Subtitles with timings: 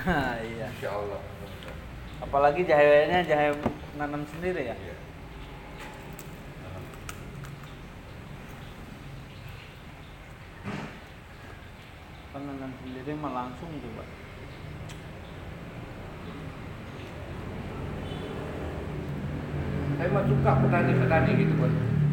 [0.56, 0.66] iya.
[0.72, 1.20] Insya Allah.
[2.20, 3.52] Apalagi jahenya jahe
[4.00, 4.76] nanam sendiri ya.
[4.76, 4.96] Iya.
[12.32, 14.04] Kan nanam sendiri mah langsung coba.
[20.00, 21.54] Saya mah suka petani-petani gitu.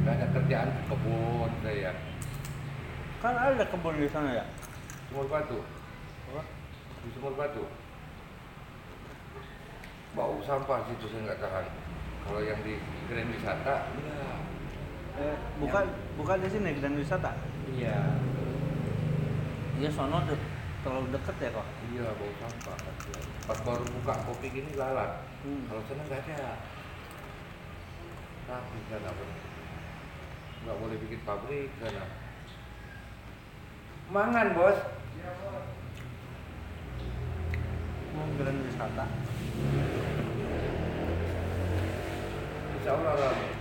[0.03, 1.91] Gak ada kerjaan ke kebun saya.
[3.23, 4.45] Kan ada kebun di sana ya.
[5.07, 5.63] Sumur batu.
[6.31, 6.43] Apa?
[7.03, 7.63] Di sumur batu.
[10.17, 11.65] Bau sampah situ saya nggak tahan.
[12.25, 14.41] Kalau yang di Grand Wisata, iya.
[15.17, 15.85] Eh, bukan
[16.17, 17.33] bukan di sini dan wisata.
[17.73, 18.17] Iya.
[19.77, 20.37] Iya sono de
[20.85, 21.67] terlalu deket ya kok.
[21.89, 22.77] Iya, bau sampah.
[23.49, 25.25] Pas baru buka kopi gini lalat.
[25.41, 25.65] Hmm.
[25.69, 26.53] Kalau sana nggak ada.
[28.45, 29.37] Tapi sana boleh.
[30.65, 32.05] Nggak boleh bikin pabrik sana.
[34.13, 34.77] Mangan bos.
[38.13, 39.05] Mau grand wisata.
[42.87, 43.51] Insya Allah rame.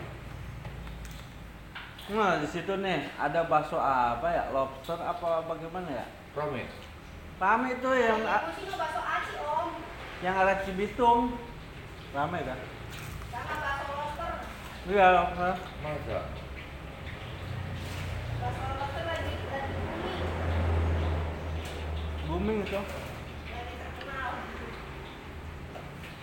[2.14, 6.06] Nah di situ nih ada bakso apa ya lobster apa bagaimana ya?
[6.38, 6.62] Rame.
[7.42, 9.82] Rame itu yang Aku sih bakso aci om,
[10.22, 11.34] yang ada Cibitung.
[12.14, 12.54] Rame kan?
[13.34, 14.32] sama bakso lobster.
[14.94, 15.54] Iya lobster.
[15.82, 16.18] Masa?
[18.38, 20.22] Bakso lobster lagi lagi booming,
[22.30, 22.78] Booming itu.
[22.78, 24.30] lagi terkenal.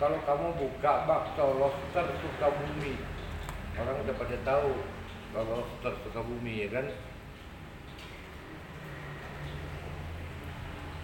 [0.03, 2.99] Kalau kamu buka bakso lobster Sukabumi,
[3.79, 4.75] orang udah pada tahu
[5.31, 6.91] kalau lobster Sukabumi ya kan.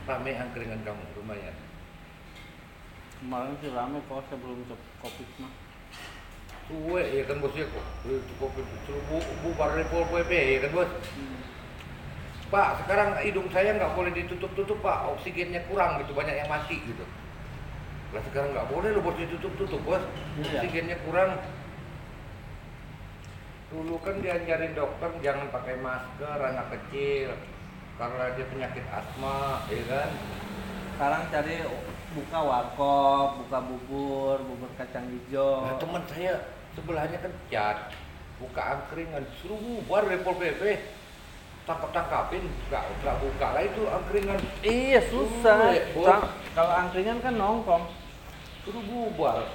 [0.04, 1.56] Rame angkringan kamu lumayan.
[3.24, 4.68] Kemarin sih rame kok sebelum
[5.00, 5.54] kopi mah.
[6.68, 7.86] Suwe ya kan bos ya kok.
[8.04, 10.92] Eh, Kopi suruh bu, bubar dari Pol PP ya kan bos.
[10.92, 11.40] Hmm.
[12.52, 17.08] Pak, sekarang hidung saya nggak boleh ditutup-tutup pak, oksigennya kurang gitu, banyak yang mati gitu.
[18.10, 20.02] Lah sekarang nggak boleh lo bos ditutup-tutup bos,
[20.42, 20.66] Iya.
[20.66, 21.38] oksigennya kurang.
[23.70, 27.38] Dulu kan diajarin dokter jangan pakai masker anak kecil
[28.02, 30.10] karena dia penyakit asma, ya kan?
[30.98, 31.56] Sekarang cari
[32.18, 35.70] buka warkop, buka bubur, bubur kacang hijau.
[35.70, 36.34] Nah, teman saya
[36.74, 37.78] sebelahnya kan cat,
[38.42, 40.62] buka angkringan, suruh bubar dari Pol PP,
[41.70, 42.42] tangkap tangkapin,
[42.74, 44.40] nggak nggak buka lah itu angkringan.
[44.66, 45.78] Iya susah.
[46.58, 47.86] Kalau angkringan kan nongkrong.
[48.64, 49.48] Suruh bubar.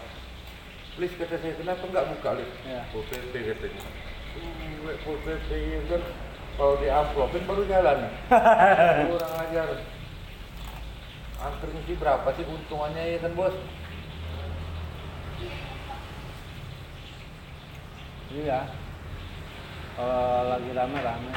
[0.94, 2.86] Please kata saya kenapa nggak buka list Ya.
[2.94, 3.82] Pol PP katanya
[5.02, 6.02] Pol PP ya kan?
[6.54, 7.98] Kalau di amplopin baru jalan.
[9.10, 9.68] Kurang ajar.
[11.42, 13.56] Angkring sih berapa sih untungannya ya kan bos?
[18.30, 18.60] Iya.
[19.98, 21.32] Kalau lagi rame-rame.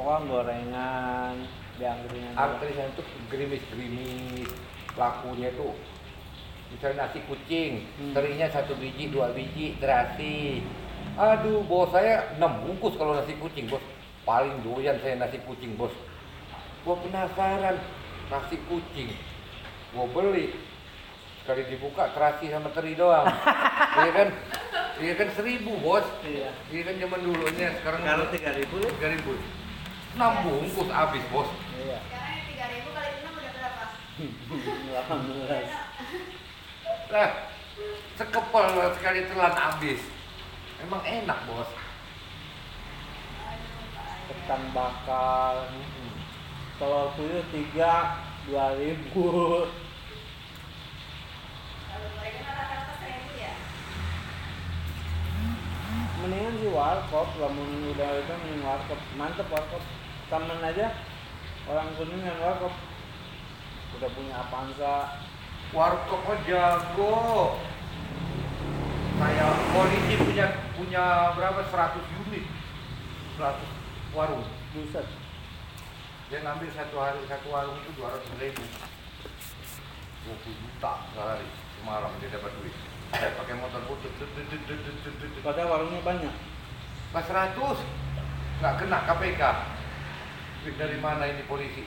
[0.00, 1.34] Pokoknya gorengan,
[1.78, 2.34] juga.
[2.34, 4.50] angkringan itu gerimis-gerimis
[4.94, 5.72] lakunya tuh
[6.68, 8.12] misalnya nasi kucing Hmm.
[8.12, 10.60] terinya satu biji dua biji terasi.
[11.16, 13.80] Aduh bos saya enam bungkus kalau nasi kucing bos.
[14.22, 15.90] Paling doyan saya nasi kucing bos.
[16.84, 17.80] Gua penasaran
[18.28, 19.10] nasi kucing.
[19.96, 20.52] Gua beli.
[21.40, 23.24] Sekali dibuka terasi sama teri doang.
[23.98, 24.28] Iya kan?
[25.00, 26.04] Iya kan seribu bos.
[26.22, 26.52] Iya.
[26.70, 28.88] iya kan zaman dulunya sekarang Sekarang tiga ribu ya?
[28.94, 29.32] tiga ribu
[30.16, 31.50] 6 bungkus habis, Bos.
[31.76, 31.98] Iya.
[32.08, 32.80] Sekarang
[33.36, 33.84] udah berapa?
[37.08, 37.12] 18.
[37.12, 37.30] Lah,
[38.16, 38.66] sekepel
[38.96, 40.00] sekali telan habis.
[40.80, 41.70] Emang enak, Bos.
[44.28, 45.68] Ketan bakar.
[46.78, 49.26] Telur puyuh 3 ribu.
[57.08, 59.00] Warkop, lamun udah itu mending warkop.
[59.16, 59.80] Mantep warkop.
[60.28, 60.92] Temen aja
[61.64, 62.74] orang kuningan warkop.
[63.96, 64.96] Udah punya Avanza.
[65.72, 67.16] Warkop mah jago.
[69.18, 72.44] Kayak polisi punya punya berapa 100 unit.
[73.40, 73.56] 100
[74.12, 74.44] warung.
[74.76, 75.08] Buset.
[76.28, 78.64] Dia ngambil satu hari satu warung itu 200 ribu.
[80.28, 81.48] 20 juta sehari
[81.80, 82.76] semalam dia dapat duit.
[83.16, 84.12] Saya pakai motor tut.
[85.40, 86.57] Padahal warungnya banyak.
[87.08, 87.56] Pas 100
[88.60, 89.42] nggak kena KPK.
[90.60, 91.86] Duit dari mana ini polisi?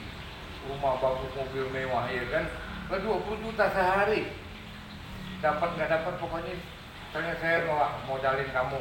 [0.66, 2.44] Rumah bagus, mobil mewah ya kan?
[2.90, 4.34] Lah 20 juta sehari.
[5.38, 8.80] Dapat nggak dapat pokoknya misalnya saya mau modalin kamu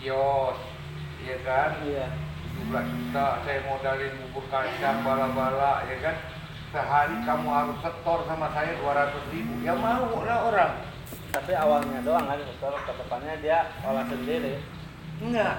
[0.00, 0.58] kios,
[1.28, 1.70] ya kan?
[1.84, 2.08] Iya.
[2.72, 6.16] 17 juta saya modalin bubur kacang bala-bala ya kan?
[6.72, 9.60] Sehari kamu harus setor sama saya 200 ribu.
[9.60, 10.72] Ya mau lah orang.
[11.36, 14.56] Tapi awalnya doang kan, setor ke depannya dia olah sendiri.
[15.22, 15.56] Enggak.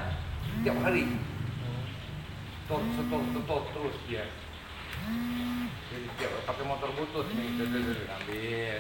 [0.62, 1.04] Tiap hari.
[2.68, 4.26] Setor, setor terus dia.
[5.88, 8.80] Jadi setiap pakai motor butut nih, duh, duh, ambil.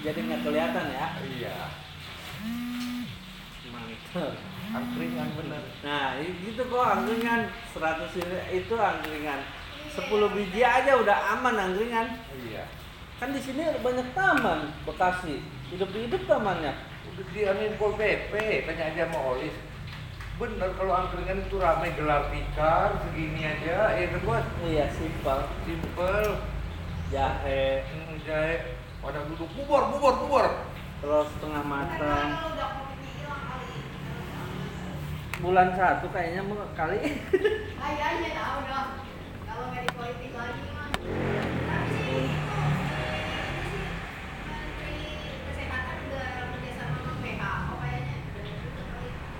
[0.00, 1.06] Jadi nggak kelihatan ya.
[1.20, 1.56] Iya,
[3.68, 4.32] Mantap.
[4.72, 5.62] angkringan bener.
[5.84, 9.40] Nah, i- gitu kok angkringan 100 ini itu angkringan.
[9.92, 12.16] 10 biji aja udah aman angkringan.
[12.32, 12.64] Iya.
[13.20, 15.44] Kan di sini banyak taman Bekasi.
[15.68, 16.72] Hidup-hidup tamannya.
[17.12, 18.32] Udah dianin Pol PP,
[18.64, 19.52] tanya aja sama Olis.
[20.38, 24.46] Bener kalau angkringan itu ramai gelar tikar segini aja, ya kan bos?
[24.62, 25.50] Iya, simpel.
[25.66, 26.38] Simple,
[27.10, 30.46] Jahe, hmm, jahe, pada duduk bubur, bubur, bubur.
[31.02, 32.38] terus setengah matang.
[32.38, 32.70] kalau.
[35.42, 36.98] Bulan satu kayaknya mau kali.
[37.82, 38.90] Kayaknya tahu dong.
[39.42, 40.88] Kalau nggak di politik lagi mah.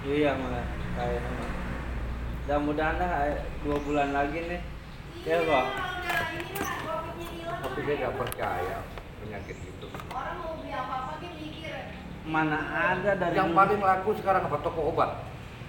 [0.08, 1.50] Iya malah mah.
[2.40, 4.60] Mudah-mudahan dah eh, dua bulan lagi nih.
[5.20, 5.52] Ya, Iya, Kok.
[5.52, 7.60] lah hilang.
[7.60, 8.76] Tapi dia nggak percaya
[9.18, 9.86] penyakit itu.
[10.08, 11.76] Orang mau beli apa-apa dia mikir.
[12.24, 13.58] Mana ada dari Yang dulu.
[13.58, 15.10] paling laku sekarang apa toko obat?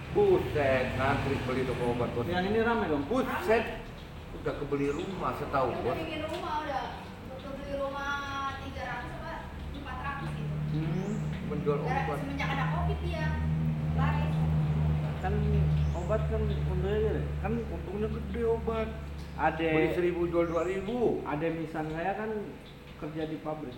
[0.10, 2.26] Buset, ngantri beli toko obat bos.
[2.26, 3.04] Yang ini rame dong.
[3.06, 3.64] Buset,
[4.34, 5.92] udah kebeli rumah setahu Yang bos.
[5.92, 6.84] udah bikin rumah udah.
[7.30, 8.10] Untuk beli rumah
[8.64, 8.80] 300
[9.12, 9.34] apa
[9.76, 10.56] 400 gitu.
[10.72, 11.12] Hmm,
[11.50, 12.18] Menjual obat.
[12.18, 13.26] Semenjak ada covid dia
[13.94, 14.29] laris.
[15.20, 15.34] Kan
[15.94, 17.22] obat kan untungnya.
[17.40, 18.90] Kan Untungnya gede obat.
[19.36, 21.24] ada Beli seribu jual dua ribu.
[21.24, 22.28] ada misan saya kan
[22.98, 23.72] kerja di pabrik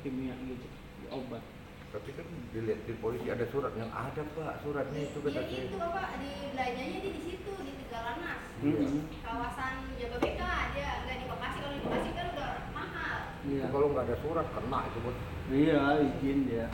[0.00, 0.66] kimia gitu
[0.96, 1.42] di obat
[1.90, 5.74] Tapi kan dilihat di polisi ada surat yang ada pak suratnya itu Iya kata itu
[5.76, 8.38] bapak di belanjanya di situ di Tegalanas.
[8.62, 8.78] Iya.
[8.78, 9.02] Mm-mm.
[9.20, 13.18] Kawasan Jababeka dia nggak di Bekasi kalau di Bekasi kan udah mahal.
[13.44, 15.16] iya kalau nggak ada surat kena itu bos.
[15.50, 16.66] iya izin dia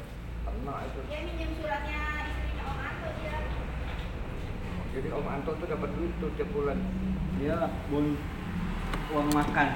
[0.44, 1.00] Kena itu.
[1.08, 3.36] Dia minjem suratnya istrinya Om Anto dia.
[4.96, 6.80] Jadi Om Anto tuh dapat duit tuh tiap bulan.
[7.36, 8.16] dia bun
[9.12, 9.68] uang makan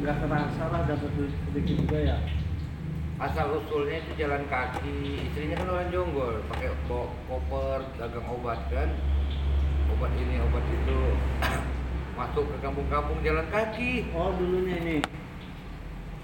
[0.00, 2.16] nggak kerasa lah dapat duit sedikit juga ya
[3.20, 5.28] Asal usulnya itu jalan kaki.
[5.28, 8.96] Istrinya kan orang jonggol, pakai bawa koper dagang obat kan.
[9.92, 11.00] Obat ini obat itu.
[12.16, 14.08] Masuk ke kampung-kampung jalan kaki.
[14.16, 14.96] oh dulunya ini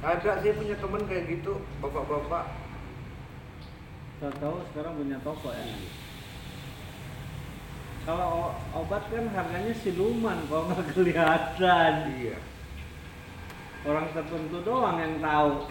[0.00, 2.48] Ada sih punya temen kayak gitu, bapak-bapak.
[4.16, 5.64] Saya tahu sekarang punya toko ya.
[8.06, 11.92] Kalau obat kan harganya siluman kalau nggak kelihatan?
[12.16, 12.38] Iya.
[13.86, 15.70] orang tertentu doang yang tahu.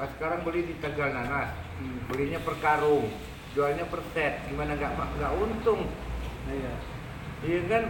[0.00, 2.06] Pas sekarang beli di Tegal Nanas, Hmm.
[2.06, 3.10] belinya per karung,
[3.50, 5.90] jualnya per set, gimana nggak nggak untung,
[6.46, 6.72] iya.
[7.42, 7.84] Iya kan?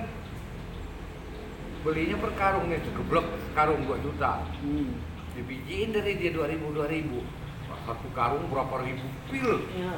[1.84, 4.88] Belinya per karung nih, segeblek karung 2 juta, hmm.
[5.36, 7.43] dibijiin dari dia 2000 2000
[7.82, 9.94] satu karung berapa ribu pil, iya.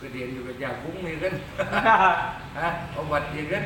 [0.00, 1.34] Gedean juga jagung ya kan,
[2.56, 3.64] Hah, obat ya kan,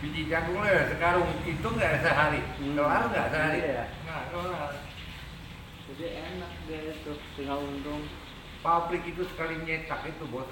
[0.00, 1.28] biji jagung lah sekarung.
[1.44, 2.80] Itu nggak sehari, Hmm.
[2.80, 3.84] kelar nggak sehari, Iya.
[4.08, 4.72] nggak kelar.
[5.86, 8.02] jadi enak dia itu tinggal untung.
[8.64, 10.48] Pabrik itu sekali nyetak itu bos,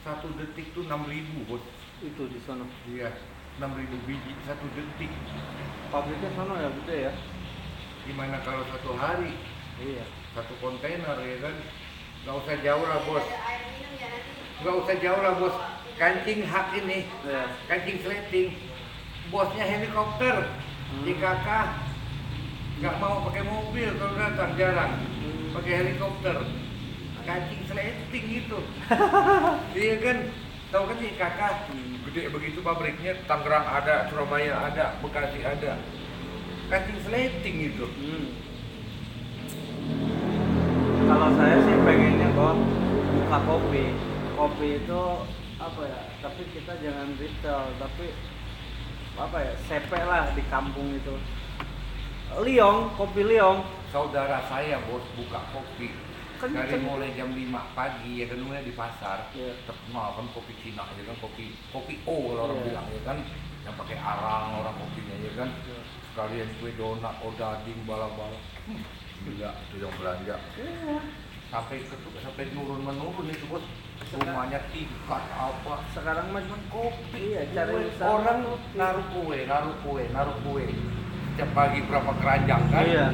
[0.00, 1.62] satu detik tuh 6000 bos.
[2.02, 2.66] itu di sana.
[2.86, 3.10] Iya,
[3.58, 5.10] 6000 biji satu detik.
[5.90, 7.12] pabriknya sana ya gede ya
[8.02, 9.30] Gimana kalau satu hari
[9.78, 10.02] iya
[10.34, 11.54] satu kontainer ya kan?
[12.22, 14.62] Gak usah jauh lah bos, Ada air minum ya nanti.
[14.62, 15.56] gak usah jauh lah bos.
[15.92, 18.48] Kancing hak ini, iya kancing sleting.
[19.28, 20.36] Bosnya helikopter,
[20.92, 21.04] Hmm.
[21.04, 21.48] JKK.
[22.80, 25.50] Gak mau pakai mobil kalau datang jarang, Hmm.
[25.52, 26.36] pakai helikopter.
[27.22, 28.58] Kancing sleting itu.
[29.78, 30.16] iya kan?
[30.70, 31.40] Tahu kan JKK?
[31.70, 31.94] Hmm.
[32.06, 35.78] Gede begitu pabriknya, Tangerang ada, Surabaya ada, Bekasi ada.
[36.72, 37.84] Sleting itu.
[37.84, 38.32] Hmm.
[41.04, 42.56] Kalau saya sih pengennya kok
[43.12, 43.84] buka kopi.
[44.32, 45.00] Kopi itu
[45.60, 46.00] apa ya?
[46.24, 48.16] Tapi kita jangan retail, tapi
[49.20, 49.52] apa ya?
[49.68, 51.12] CP lah di kampung itu.
[52.40, 53.68] Liong, kopi Liong.
[53.92, 55.92] Saudara saya bos buka kopi
[56.40, 59.52] Kan- dari kan- mulai jam 5 pagi ya kan mulai di pasar Iya.
[59.62, 62.66] terkenal kan kopi Cina ya kan kopi kopi O kalau orang Iya.
[62.72, 63.18] bilang ya kan
[63.62, 65.80] yang pakai arang orang kopinya ya kan Iya.
[66.12, 68.36] Sekalian kue donat odading bala-bala
[68.68, 68.84] hmm,
[69.24, 70.96] gila itu yang belanja Iya.
[71.48, 73.64] sampai ke sampai nurun menurun itu bos
[74.12, 78.40] rumahnya tingkat apa Sekarang mah cuman kopi Iya, cari orang
[78.72, 80.64] naruh kue naruh kue naruh kue
[81.32, 83.06] setiap pagi berapa keranjang kan Iya.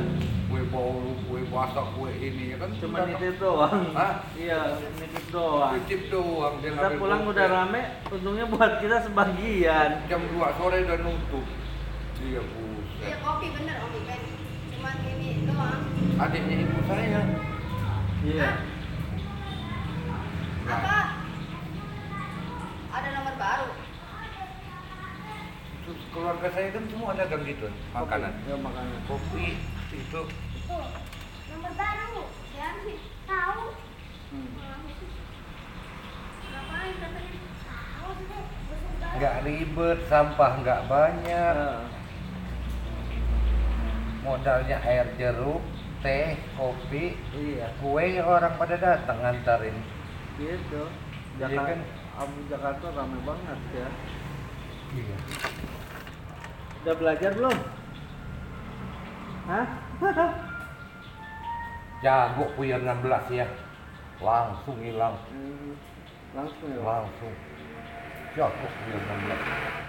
[0.50, 3.94] kue bolu kue basah kue ini ya kan Cuma nitip doang.
[3.94, 4.12] Hah?
[4.34, 4.58] Iya,
[4.96, 5.72] nitip doang.
[5.78, 10.02] titip doang dia Kita pulang udah rame, untungnya buat kita sebagian.
[10.06, 11.46] jam 2 sore udah nutup
[12.18, 12.42] iya
[12.98, 14.22] Iya kopi bener Om Iben.
[14.74, 15.82] Cuman ini doang.
[16.18, 17.20] Adiknya ibu saya.
[18.26, 18.34] Iya.
[18.34, 18.54] Yeah.
[20.68, 20.96] Apa?
[22.90, 23.68] Ada nomor baru?
[25.88, 28.32] Terus keluarga saya kan semua ada kan gitu makanan.
[28.34, 28.50] Kopi.
[28.50, 29.46] Ya makanan kopi
[29.94, 30.22] itu.
[30.66, 30.86] Tuh,
[31.54, 32.22] nomor baru.
[32.58, 32.68] Ya,
[33.24, 33.64] tahu.
[34.28, 34.50] Hmm.
[36.48, 37.38] Ngapain katanya?
[39.18, 41.97] nggak ribet sampah nggak banyak nah
[44.22, 45.62] modalnya air jeruk,
[46.02, 47.70] teh, kopi, Iya.
[47.82, 49.74] kue orang pada datang ngantarin.
[50.38, 50.82] Gitu.
[51.38, 51.80] Iya Jakarta, kan?
[52.18, 53.88] Abu Jakarta ramai banget ya.
[54.94, 55.16] Iya.
[56.82, 57.56] Udah belajar belum?
[59.48, 59.66] Hah?
[61.98, 63.46] Jago puyer 16 ya,
[64.22, 65.74] langsung hilang, Hmm,
[66.30, 66.78] langsung ya.
[66.78, 67.34] langsung.
[68.38, 69.87] Jago puyer 16.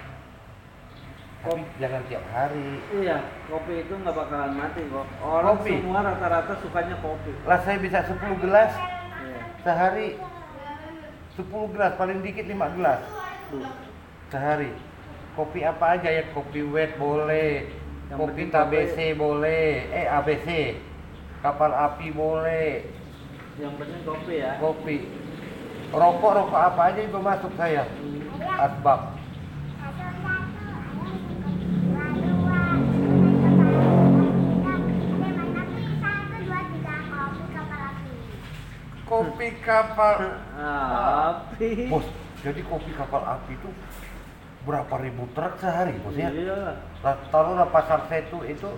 [1.40, 2.84] Tapi jangan tiap hari.
[2.92, 3.18] Iya,
[3.48, 5.08] kopi itu nggak bakalan mati kok.
[5.20, 5.72] Orang Kopi?
[5.80, 7.32] semua rata-rata sukanya kopi.
[7.48, 9.40] Lah saya bisa 10 gelas Iya.
[9.64, 10.10] sehari.
[11.34, 13.00] 10 gelas paling dikit 5 gelas
[13.48, 13.64] Tuh.
[14.28, 14.76] sehari.
[15.34, 16.24] Kopi apa aja ya?
[16.36, 17.72] Kopi wet boleh.
[18.12, 19.88] Yang kopi TBC boleh.
[19.96, 20.76] Eh ABC.
[21.40, 22.84] Kapal api boleh.
[23.56, 24.60] Yang penting kopi ya.
[24.60, 24.98] Kopi.
[25.90, 27.88] Rokok rokok apa aja juga masuk saya.
[27.88, 28.60] Hmm.
[28.60, 29.19] Asbak.
[39.10, 40.38] Kopi kapal.
[40.54, 41.90] Api.
[41.90, 42.06] Bos,
[42.46, 43.70] jadi kopi kapal api itu
[44.70, 46.30] berapa ribu truk sehari bos ya?
[46.30, 46.78] Iya.
[47.02, 48.70] Nah, Taruhlah pasar setu itu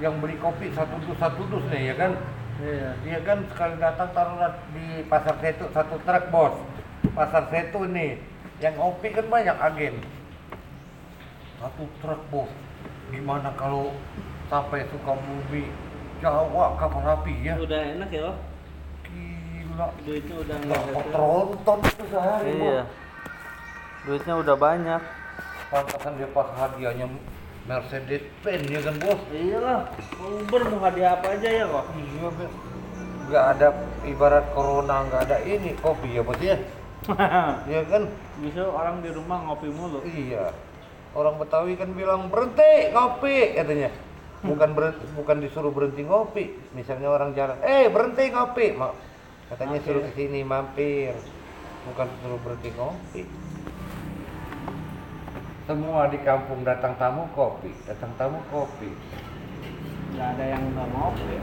[0.00, 2.12] yang beli kopi satu dus satu dus nih ya kan?
[2.56, 2.90] Iya.
[3.04, 6.56] Dia kan sekali datang taruhlah di pasar setu satu truk bos.
[7.12, 8.16] Pasar setu nih,
[8.64, 9.94] yang kopi kan banyak agen.
[11.60, 12.48] Satu truk bos.
[13.12, 13.92] Gimana kalau
[14.48, 15.68] sampai Sukabumi,
[16.24, 17.60] Jawa kapal api ya?
[17.60, 18.36] Udah enak ya, loh.
[19.80, 19.88] Gila.
[20.04, 21.12] Duitnya udah nggak Berapa ada.
[21.16, 22.60] tronton itu sehari bos?
[22.60, 22.82] Iya.
[24.04, 25.02] Duitnya udah banyak.
[25.70, 27.06] Pantasan dia pas hadiahnya
[27.64, 29.20] Mercedes Benz ya kan bos?
[29.32, 29.80] Iyalah,
[30.20, 31.84] Uber mau hadiah apa aja ya kok.
[31.96, 32.50] Iya kan.
[33.30, 33.68] Nggak ada
[34.04, 36.56] ibarat corona nggak ada ini kopi ya bos ya?
[37.70, 38.02] Iya kan?
[38.44, 40.04] Bisa orang di rumah ngopi mulu.
[40.04, 40.52] Iya.
[41.16, 43.88] Orang Betawi kan bilang berhenti ngopi katanya.
[44.40, 46.44] Bukan berhenti, bukan disuruh berhenti ngopi.
[46.72, 48.76] Misalnya orang jalan, eh berhenti ngopi.
[49.50, 49.86] Katanya Mampir.
[49.90, 51.14] suruh ke sini mampir.
[51.90, 53.22] Bukan suruh berhenti ngopi.
[55.66, 58.94] Semua di kampung datang tamu kopi, datang tamu kopi.
[60.14, 61.34] Nggak ada yang nggak ngopi.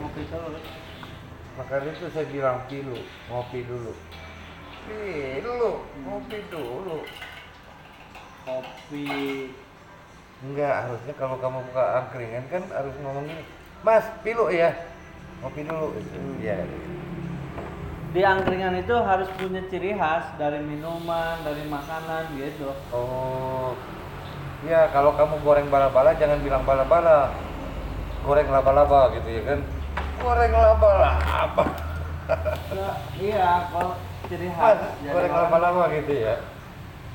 [0.00, 0.64] Ngopi terus.
[1.60, 2.96] Maka itu saya bilang pilu,
[3.28, 3.92] ngopi dulu.
[4.88, 7.04] Pilu, ngopi dulu.
[8.48, 9.08] Kopi.
[10.40, 13.44] Enggak, harusnya kalau kamu buka angkringan kan harus ngomong gini.
[13.84, 14.72] Mas, pilu ya?
[15.40, 15.96] Ngopi dulu.
[15.96, 16.36] Hmm.
[16.36, 16.68] Iya.
[18.10, 22.74] Di angkringan itu harus punya ciri khas dari minuman, dari makanan gitu.
[22.92, 23.72] Oh.
[24.68, 27.32] Ya, kalau kamu goreng bala-bala jangan bilang bala-bala.
[28.26, 29.60] Goreng laba-laba gitu ya kan.
[30.20, 31.64] Goreng laba-laba.
[32.70, 33.96] Nah, iya, kalau
[34.28, 34.78] ciri Mas, khas.
[35.00, 36.36] Jadi goreng laba-laba gitu ya.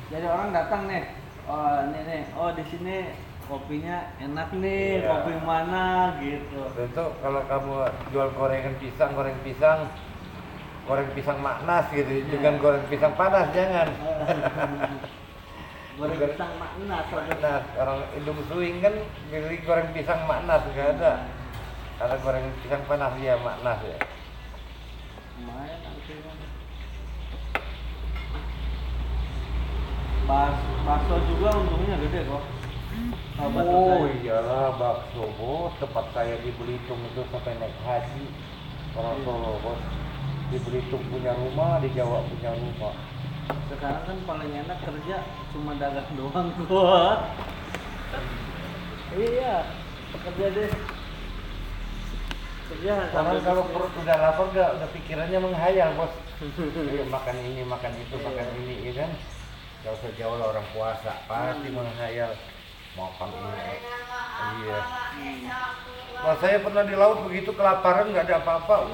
[0.10, 1.06] jadi orang datang nih.
[1.46, 2.24] Oh, ini nih.
[2.34, 3.14] Oh, di sini
[3.46, 5.02] kopinya enak nih.
[5.02, 5.10] Iya.
[5.10, 5.86] Kopi mana
[6.20, 6.62] gitu.
[6.74, 7.74] Tentu kalau kamu
[8.12, 9.80] jual gorengan pisang, goreng pisang,
[10.90, 12.42] goreng pisang maknas gitu, Iya.
[12.42, 13.88] jangan goreng pisang panas, jangan.
[15.98, 18.94] goreng pisang makna Maknas, orang Indung Suing kan
[19.32, 21.14] beli goreng pisang maknas, nggak ada.
[21.96, 23.98] Kalau goreng pisang panas ya maknas ya.
[25.36, 26.38] lumayan angkringan
[30.26, 32.44] Bas, bakso juga untungnya gede kok
[33.36, 38.26] Bakso Oh iyalah bakso bos, tempat saya di Belitung itu sampai naik haji
[38.96, 39.26] orang Iya.
[39.28, 39.82] Solo bos.
[40.52, 42.96] Di Belitung punya rumah, di Jawa punya rumah.
[43.70, 45.22] sekarang kan paling enak kerja
[45.54, 47.30] cuma dagang doang gua
[49.14, 49.62] iya
[50.10, 50.72] kerja deh
[52.66, 56.10] kerja Orang kalau perut udah lapar udah, udah pikirannya menghayal bos.
[56.42, 58.26] Ayo makan ini, makan itu, Iya.
[58.26, 59.12] makan ini, ya kan?
[59.86, 61.78] Gak usah jauh lah orang puasa, pasti Hmm.
[61.78, 62.32] menghayal
[62.96, 63.76] makan ini.
[64.66, 64.80] Iya.
[65.16, 65.48] Hmm.
[66.26, 68.88] Wah saya pernah di laut begitu kelaparan nggak ada apa-apa.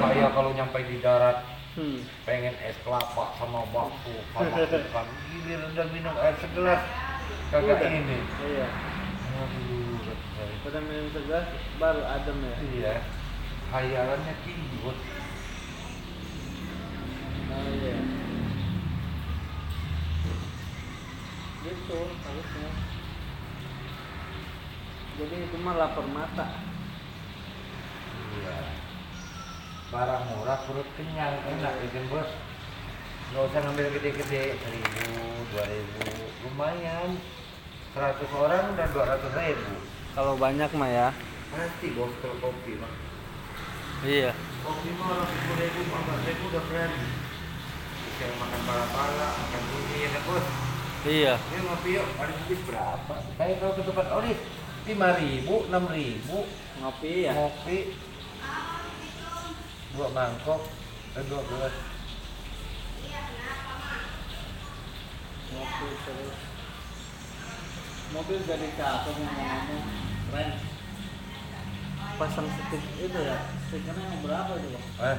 [0.00, 1.44] Saya kalau nyampe di darat
[1.76, 2.00] hmm.
[2.24, 5.06] pengen es kelapa sama bakso sama ikan.
[5.30, 6.82] Giliran udah minum air segelas
[7.52, 7.90] kagak Udah.
[7.92, 8.18] ini.
[8.48, 8.68] iya
[9.32, 10.00] Aduh,
[10.64, 12.94] pada minum segelas baru adem ya Iya.
[13.72, 14.96] Hayalannya tinggi bos.
[17.52, 17.96] oh iya
[21.62, 22.68] gitu harusnya
[25.22, 26.46] jadi itu mah lapar mata
[28.32, 28.56] Iya.
[29.88, 32.30] Barang murah perut kenyang enak ya kan bos.
[33.28, 35.04] nggak usah ngambil gede-gede seribu
[35.48, 36.00] dua ribu
[36.42, 37.16] lumayan
[37.90, 39.72] seratus orang dan dua ratus ribu
[40.12, 41.08] Kalau banyak mah ya.
[41.48, 42.92] pasti bos kalau kopi mah
[44.02, 44.32] Iya.
[44.60, 47.00] kopi mah orang sepuluh ribu empat ribu udah berani
[48.02, 50.46] bisa makan pala-pala makan bumi ya bos
[51.02, 51.34] Iya.
[51.36, 54.40] ini ngopi yuk habis berapa kayak kalau ke tempat oris
[54.82, 56.38] lima ribu enam ribu
[56.82, 57.32] Ngopi ya.
[57.38, 57.94] ngopi
[59.94, 60.60] dua mangkok
[61.14, 61.74] dan dua gelas
[63.02, 63.20] Iya?
[65.52, 66.38] Ngopi terus.
[68.12, 69.84] Mobil jadi cakep ngomong-ngomong.
[70.32, 70.48] Keren.
[72.20, 73.38] Pasang stick itu ya.
[73.68, 74.68] Stikernya yang berapa itu?
[74.72, 74.86] Bang?
[75.12, 75.18] eh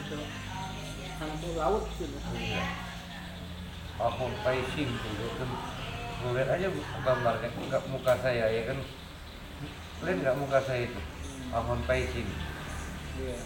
[0.00, 0.16] Itu
[1.16, 2.16] hantu laut gitu.
[3.96, 5.12] aku pacing tuh
[6.26, 6.66] gue lihat aja
[7.06, 8.78] gambarnya nggak muka saya ya kan?
[10.02, 11.00] Lihat nggak muka saya itu?
[11.54, 12.26] Ahon pacing
[13.16, 13.38] Iya.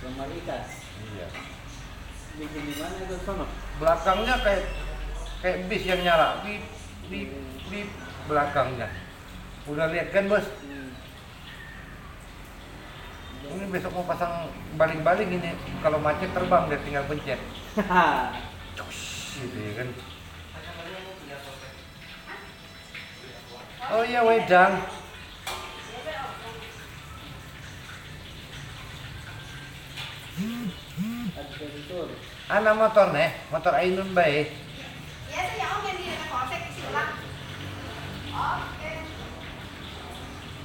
[0.00, 0.62] Gambar ikan.
[1.10, 1.26] iya.
[2.38, 3.16] Bikin di mana itu?
[3.26, 3.44] Sono?
[3.82, 4.62] belakangnya kayak
[5.42, 6.38] kayak bis yang nyala.
[6.46, 6.62] Bip
[7.10, 7.34] bip
[7.66, 7.88] bip.
[8.30, 8.88] Belakangnya.
[9.66, 10.46] Udah lihat kan bos?
[10.62, 10.94] Hmm.
[13.50, 15.50] ini besok mau pasang baling-baling ini.
[15.82, 17.42] Kalau macet terbang dia tinggal pencet.
[19.34, 19.88] Gitu ya kan
[23.90, 24.74] oh iya wedang.
[32.50, 34.50] Anak motor nih motor Ainun baik
[35.30, 37.14] Ya, saya om yang di dekat polsek isi ulang.
[38.34, 38.92] Oke.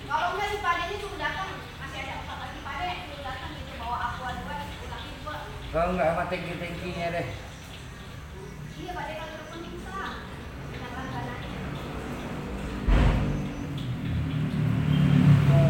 [0.09, 3.73] Kalau enggak si Pade ini suruh datang, masih ada empat lagi Pade suruh datang gitu
[3.77, 5.35] bawa aqua dua, dua.
[5.69, 7.27] kalau nggak sama tangki-tangkinya deh.
[8.81, 9.34] Iya, Pade kalau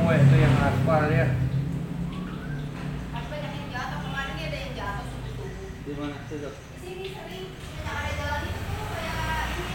[0.05, 1.25] Kue itu yang aspal ya
[3.25, 5.07] banyak yang jatuh kemarin dia ada yang jatuh.
[5.81, 6.45] Di mana situ?
[6.45, 7.45] Di sini sering
[7.81, 9.73] yang ada jalan itu tuh kayak ini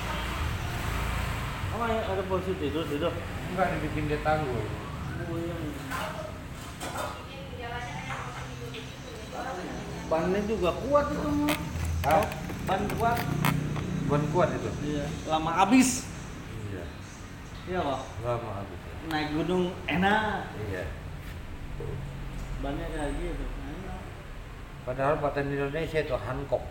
[1.73, 3.11] Oh, ya, ada posisi tidur situ.
[3.51, 5.61] nggak dibikin dia tanggul Oh, yang
[7.27, 10.03] bikin jalannya kayak orang tidur gitu ya.
[10.07, 11.31] bannya juga kuat itu.
[12.01, 12.23] Hah?
[12.65, 13.19] Ban kuat.
[14.07, 15.05] Ban kuat itu Iya.
[15.27, 16.07] Lama habis.
[16.71, 16.87] iya
[17.67, 18.01] Iya kok.
[18.23, 18.80] lama habis.
[19.09, 20.45] Naik gunung enak.
[20.63, 20.85] iya
[22.61, 23.45] Bannya kayak gitu.
[23.47, 24.01] Enak.
[24.83, 26.65] padahal paten Indonesia itu Hancock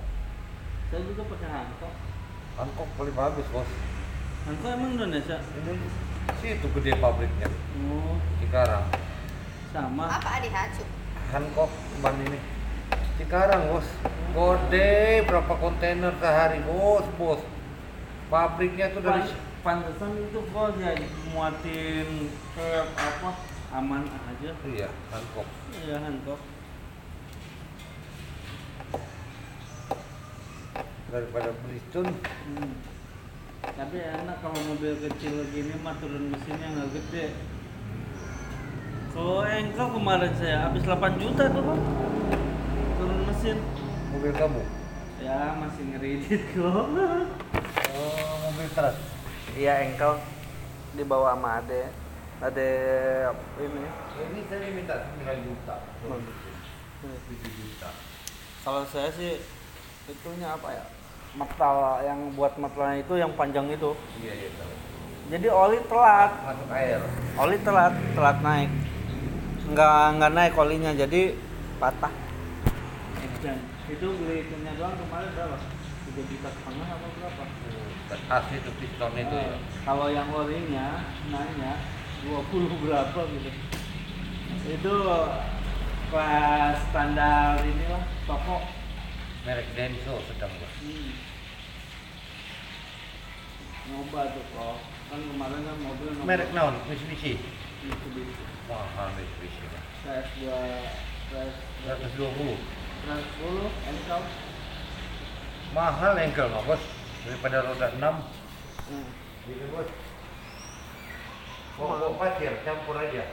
[0.89, 1.93] Saya juga pakai Hancock.
[2.55, 3.69] Hancock paling bagus bos
[4.43, 5.37] Hancock emang Indonesia?
[5.55, 5.73] ini
[6.37, 7.49] situ gede pabriknya
[7.81, 8.85] Oh, Cikarang
[9.69, 10.05] sama.
[10.11, 10.81] Apa adik hacu?
[11.29, 12.37] Hancock ban ini
[13.17, 13.87] Cikarang bos
[14.29, 17.41] gede berapa kontainer sehari bos bos
[18.27, 20.97] pabriknya tuh dari Pan- pantesan itu kok ya
[21.29, 22.09] muatin
[22.57, 23.29] ke apa
[23.77, 24.49] aman aja.
[24.65, 25.45] Iya Hancock.
[25.85, 26.41] Iya Hancock.
[31.13, 32.05] Daripada Bristol.
[32.09, 32.73] Hmm.
[33.59, 37.25] tapi enak kalau mobil kecil gini mah turun mesinnya nggak gede.
[39.13, 41.79] Kalau engkel kemarin saya habis 8 juta tuh kok
[42.97, 43.57] turun mesin.
[44.17, 44.61] Mobil kamu?
[45.21, 46.87] Ya masih ngeridit kok.
[47.93, 49.18] Oh mobil truk
[49.55, 50.19] iya engkel
[50.93, 51.81] dibawa sama ade
[52.39, 52.69] ade
[53.59, 53.81] ini
[54.19, 55.75] ini saya minta 9 juta
[56.99, 57.15] Hmm.
[57.31, 57.89] 7 juta
[58.59, 59.39] Kalau saya sih
[60.05, 60.83] itunya apa ya?
[61.31, 63.95] Metal yang buat metalnya itu yang panjang itu.
[64.19, 64.73] iya iya tahu.
[65.29, 66.99] Jadi oli telat, masuk air
[67.39, 68.67] oli telat, telat naik.
[69.63, 71.37] Nggak nggak naik olinya, jadi
[71.79, 72.11] patah.
[73.39, 73.57] Dan
[73.87, 75.57] itu beli itunya doang kemarin berapa?
[76.03, 77.07] Tiga juta setengah apa?
[78.09, 81.77] Asli itu piston itu ya Kalau yang olinya nanya
[82.25, 83.49] 20 berapa gitu.
[84.65, 84.95] Itu
[86.09, 88.65] kelas standar inilah toko.
[89.47, 91.15] merek Denso sedang bos Hmm.
[93.89, 94.77] Nyoba tuh kok.
[95.09, 97.39] Kan kemarin kan mobil nomor merek naon Mitsubishi
[97.81, 98.43] Mitsubishi.
[98.67, 99.83] mahal Mitsubishi mah.
[100.05, 100.49] CS 2
[101.29, 101.53] CS
[102.17, 102.57] 120
[103.09, 104.21] 110 engkau.
[105.73, 106.83] mahal engkel mah bos
[107.21, 108.15] daripada roda 6
[108.89, 109.05] Hmm.
[109.45, 109.89] gitu bos
[111.75, 113.23] Bawa pasir campur aja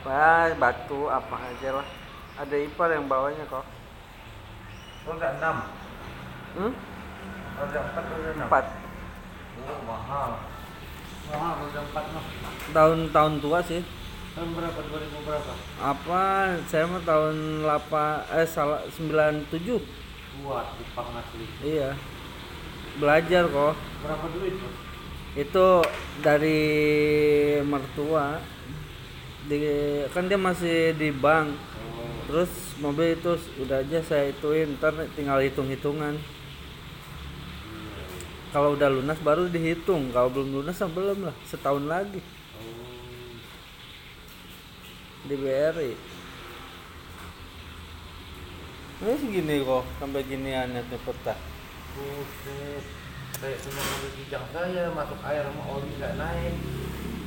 [0.00, 1.86] Wah, batu apa aja lah.
[2.36, 3.66] Ada ipar yang bawanya kok.
[5.04, 5.56] roda 6
[6.54, 6.72] Hmm?
[7.54, 8.64] roda 4 roda 6 Empat.
[9.60, 10.30] oh mahal
[11.28, 12.24] mahal roda 4 mah
[12.68, 13.82] Tahun-tahun tua sih.
[14.32, 16.22] tahun berapa 2000 berapa Apa?
[16.64, 19.82] Saya mah tahun 8 eh salah 97.
[20.38, 21.90] kuat Jepang asli Iya.
[22.98, 23.74] Belajar kok.
[24.02, 24.54] berapa duit
[25.38, 25.66] Itu
[26.22, 26.60] dari
[27.62, 28.42] mertua.
[29.48, 29.56] Di
[30.12, 31.54] kan dia masih di bank.
[31.54, 31.88] oh
[32.28, 36.12] terus mobil itu udah aja saya ituin ntar tinggal hitung hitungan
[38.52, 42.20] kalau udah lunas baru dihitung kalau belum lunas ya belum lah setahun lagi
[42.58, 43.32] Oh.
[45.24, 45.92] di BRI
[48.98, 51.32] ini segini kok sampai giniannya tuh peta
[51.98, 52.84] Buset.
[53.38, 56.54] Kayak cuma mobil kijang saya masuk air sama oli nggak naik.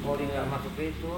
[0.02, 1.16] Oli nggak masuk itu.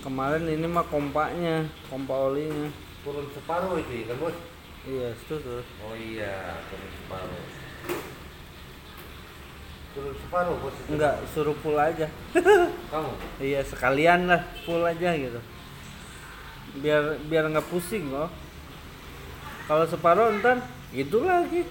[0.00, 2.68] kemarin ini mah kompaknya kompa olinya
[3.00, 4.36] Turun separuh itu ya kan bos?
[4.84, 7.44] iya itu tuh Oh iya, turun separuh.
[9.94, 10.88] Turun separuh bos itu.
[10.92, 12.04] enggak suruh full aja
[12.92, 13.12] Kamu?
[13.40, 15.40] iya sekalian lah full aja gitu
[16.74, 18.28] biar biar nggak pusing kok
[19.64, 20.60] kalau separuh ntar
[20.92, 21.64] itu lagi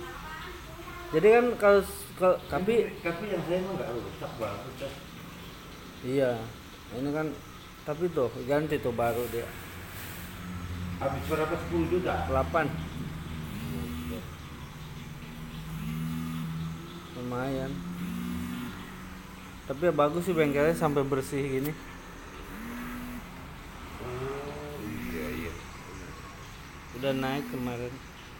[1.13, 1.81] jadi kan kalau
[2.17, 4.93] kalau- tapi tapi yang saya nggak rusak bagus kan.
[6.03, 6.31] iya
[6.93, 7.27] ini kan
[7.83, 9.45] tapi tuh ganti tuh baru dia
[10.93, 12.13] Habis berapa 10 juta?
[12.31, 12.69] 8
[17.13, 17.71] lumayan
[19.63, 21.71] tapi ya bagus sih bengkelnya sampai bersih gini
[24.03, 24.75] Oh
[25.11, 25.53] iya iya.
[26.99, 27.93] udah naik kemarin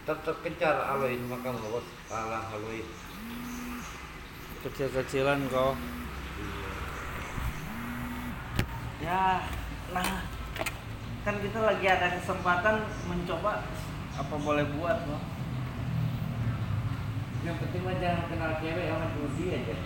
[0.04, 1.86] Tetap kencar aloy sama kamu bos.
[2.06, 2.84] Kalah aloy.
[4.64, 5.76] kecil-kecilan kok
[8.96, 9.44] ya
[9.92, 10.24] nah
[11.20, 13.60] kan kita lagi ada kesempatan mencoba
[14.16, 15.20] apa boleh buat loh
[17.44, 19.76] Yang penting mah jangan kenal cewek sama judi aja.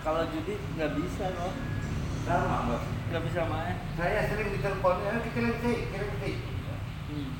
[0.00, 1.52] kalau judi nggak bisa loh
[2.24, 2.80] Sama bos.
[3.12, 6.34] nggak bisa main Saya sering ditelepon, eh kirim sih, kirim sih.
[7.12, 7.35] hmm.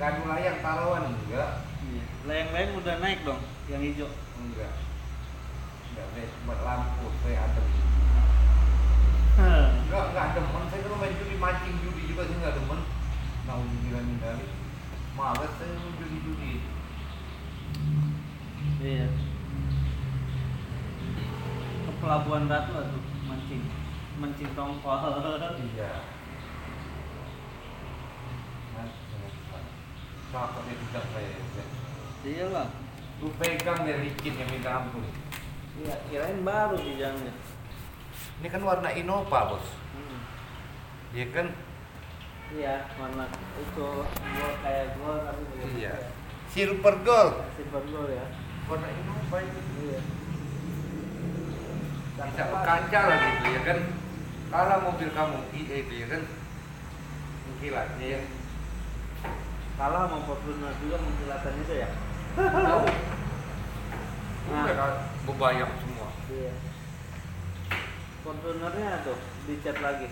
[0.00, 1.60] Gadu layang taruhan enggak?
[1.84, 2.04] iya.
[2.24, 3.36] layang-layang udah naik dong
[3.68, 4.08] yang hijau
[4.40, 4.72] Enggak.
[5.92, 7.60] Enggak, saya cuma lampu, saya ada.
[9.36, 10.64] Enggak, enggak demen.
[10.72, 12.80] Saya kalau main judi mancing judi juga saya enggak demen.
[13.44, 14.46] Mau gila kali.
[15.20, 16.52] Males saya main judi-judi.
[18.80, 19.12] iya
[21.84, 23.62] ke pelabuhan ratu tuh mancing
[24.16, 24.96] mancing tongkol
[25.76, 25.92] Iya.
[30.30, 31.30] Cakep ya tidak saya.
[32.22, 32.68] iyalah
[33.18, 35.04] Lu pegang ya licin yang minta ampun.
[35.76, 37.32] iya kirain baru kijangnya
[38.40, 39.66] Ini kan warna Innova bos.
[39.92, 40.18] hmm.
[41.12, 41.46] Iya kan?
[42.50, 44.04] iya warna itu gua
[44.60, 45.42] kayak gua tapi
[45.76, 45.90] Iya.
[45.90, 45.94] ya.
[46.48, 47.34] Silver gold.
[47.54, 48.26] silver gold ya
[48.66, 49.60] Warna Innova itu.
[49.82, 50.00] iya
[52.20, 53.78] Bisa kaca lagi itu ya kan?
[54.50, 56.22] Kalau mobil kamu itu ya kan?
[57.58, 58.20] Kilatnya ya.
[59.80, 61.88] Kalah sama Fortuner juga menghilatan itu ya?
[64.50, 64.92] Nah.
[65.24, 66.08] Bebayang semua.
[66.28, 66.52] iya
[68.20, 69.16] Fortunernya tuh
[69.48, 70.10] dicat lagi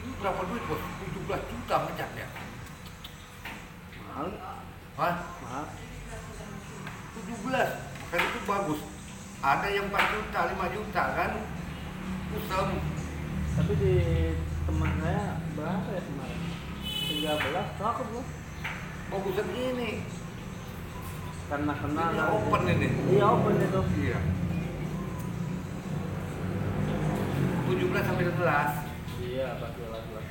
[0.00, 0.82] Ini berapa duit bos?
[1.06, 2.26] 17 juta ngecatnya.
[4.10, 4.26] mahal
[4.98, 5.14] Hah?
[5.38, 7.46] mahal 17.
[7.46, 8.80] Makanya itu bagus.
[9.38, 11.30] Ada yang 4 juta, 5 juta kan?
[12.34, 12.68] Kusem.
[13.54, 13.94] tapi di
[14.66, 16.40] teman saya berapa ya kemarin
[17.10, 18.39] 13 cakep loh
[19.10, 19.90] Bagusan ini.
[21.50, 22.88] karena kenal Ini open ini.
[23.10, 24.18] iya open itu Iya.
[27.66, 28.70] 17 sampai 11.
[29.18, 30.22] iya pasti lah lah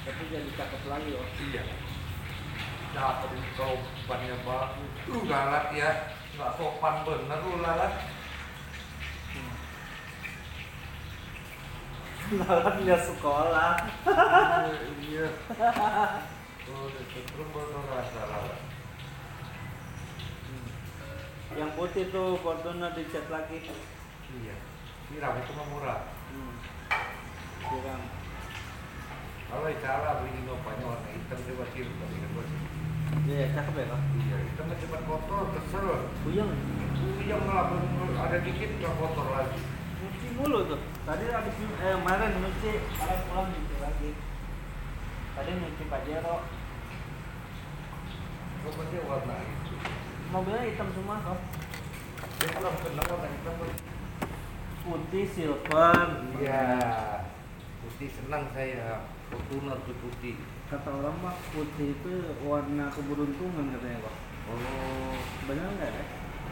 [0.00, 1.62] tapi jadi cakep lagi loh Iya.
[2.90, 4.90] Dapat sopannya bagus.
[5.06, 5.90] Lu lalat ya.
[6.34, 7.92] Nggak sopan bener lu lalat.
[12.30, 13.74] Lalatnya sekolah
[15.02, 15.26] Iya.
[16.70, 18.58] Oh, lalat.
[21.50, 23.58] yang putih tuh Fortuner dicat lagi
[24.30, 24.54] Iya.
[25.10, 26.00] Siram itu mah murah.
[26.30, 26.54] hmm.
[27.66, 28.02] siram
[29.50, 32.50] Kalau salah beli nopanya warna hitam coba siram tadi kan bos.
[33.26, 35.86] iya cakep ya kak Iya, hitam cuma kotor, kesel.
[36.22, 36.50] buyang
[37.26, 37.66] Yang malah
[38.22, 39.58] ada dikit nggak kotor lagi.
[40.40, 44.10] Mulu tuh tadi habis eh kemarin nyuci sekarang pulang nyuci lagi
[45.36, 46.36] tadi nyuci Pajero
[48.60, 49.36] Pokoknya warna
[50.28, 51.40] mobilnya hitam semua kok
[52.36, 53.54] Dia kalau kenal warna hitam
[54.80, 55.96] putih silver
[56.36, 56.64] Iya.
[57.80, 59.00] Putih senang saya.
[59.32, 60.36] Fortuner tuh putih.
[60.68, 62.12] kata orang mah putih itu
[62.44, 64.16] warna keberuntungan katanya kok
[64.50, 65.16] Oh,
[65.48, 66.04] benar nggak ya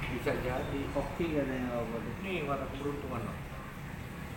[0.09, 0.81] bisa jadi.
[0.91, 3.21] oke katanya kalau putih Ini warna keberuntungan.
[3.21, 3.37] loh.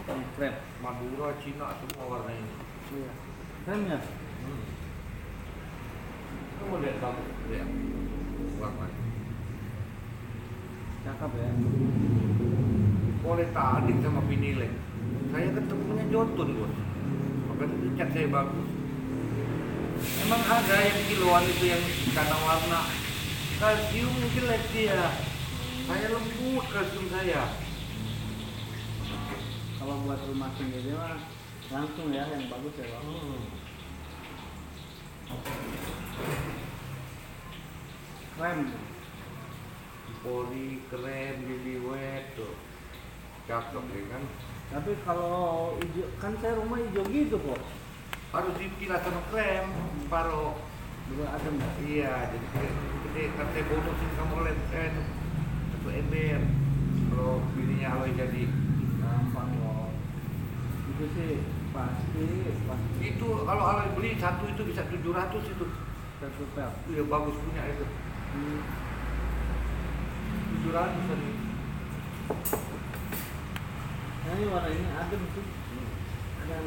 [0.08, 2.54] Krep Madura, Cina semua warna ini.
[2.98, 3.12] iya
[3.66, 4.00] kremnya
[4.42, 4.66] Hmm.
[6.58, 7.70] Kamu lihat bagus, lihat
[8.58, 8.88] warna.
[11.06, 11.50] cakep ya
[13.22, 14.74] Boleh tanding sama Pinilek.
[15.30, 16.74] Saya kan temunya jotun bos.
[17.54, 18.70] Makanya itu cat saya bagus.
[20.26, 21.84] Emang ada yang kiloan itu yang
[22.18, 22.82] karena warna
[23.62, 25.06] kalsium jelek dia.
[25.86, 27.61] Saya lembut kalsium saya.
[30.02, 31.22] Buat rumah sendiri mah
[31.70, 33.44] langsung ya yang bagus ya bang Hmm.
[38.36, 38.60] krem
[40.22, 42.54] Poli keren jadi wet tuh.
[43.48, 44.24] Cakep ya kan.
[44.72, 47.62] tapi kalau hijau kan saya rumah hijau gitu kok
[48.32, 49.66] Harus dipilah sama krem,
[50.08, 50.56] paro.
[51.10, 52.48] dulu adem ya Iya, jadi
[53.04, 54.92] gede kan saya bonusin kamu eh,
[55.72, 56.42] satu ember.
[57.12, 58.44] Kalau bininya aloe jadi
[61.02, 61.42] itu sih
[61.74, 62.30] pasti
[62.70, 65.02] pasti itu kalau aloe beli satu itu bisa 700
[65.50, 65.66] itu.
[66.22, 67.86] satu pel Iya bagus punya itu.
[68.38, 68.62] hmm.
[70.62, 71.30] 700 tadi.
[74.22, 75.46] nah ini warna ini adem sih
[76.46, 76.66] adem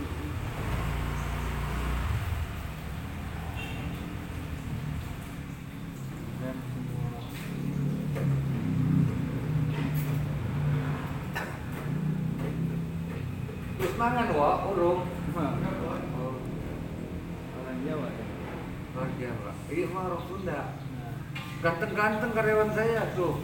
[22.05, 23.41] Ganteng-ganteng karyawan saya tuh.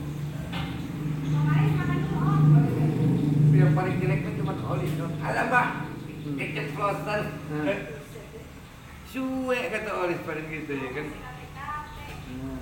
[3.56, 5.16] Yang paling jelek kan cuma oli dong.
[5.16, 5.66] Ada mbak,
[6.36, 7.22] kecet flosan.
[7.48, 7.80] Hmm.
[9.08, 11.06] Cuek kata oli paling gitu ya kan.
[12.28, 12.60] hmm.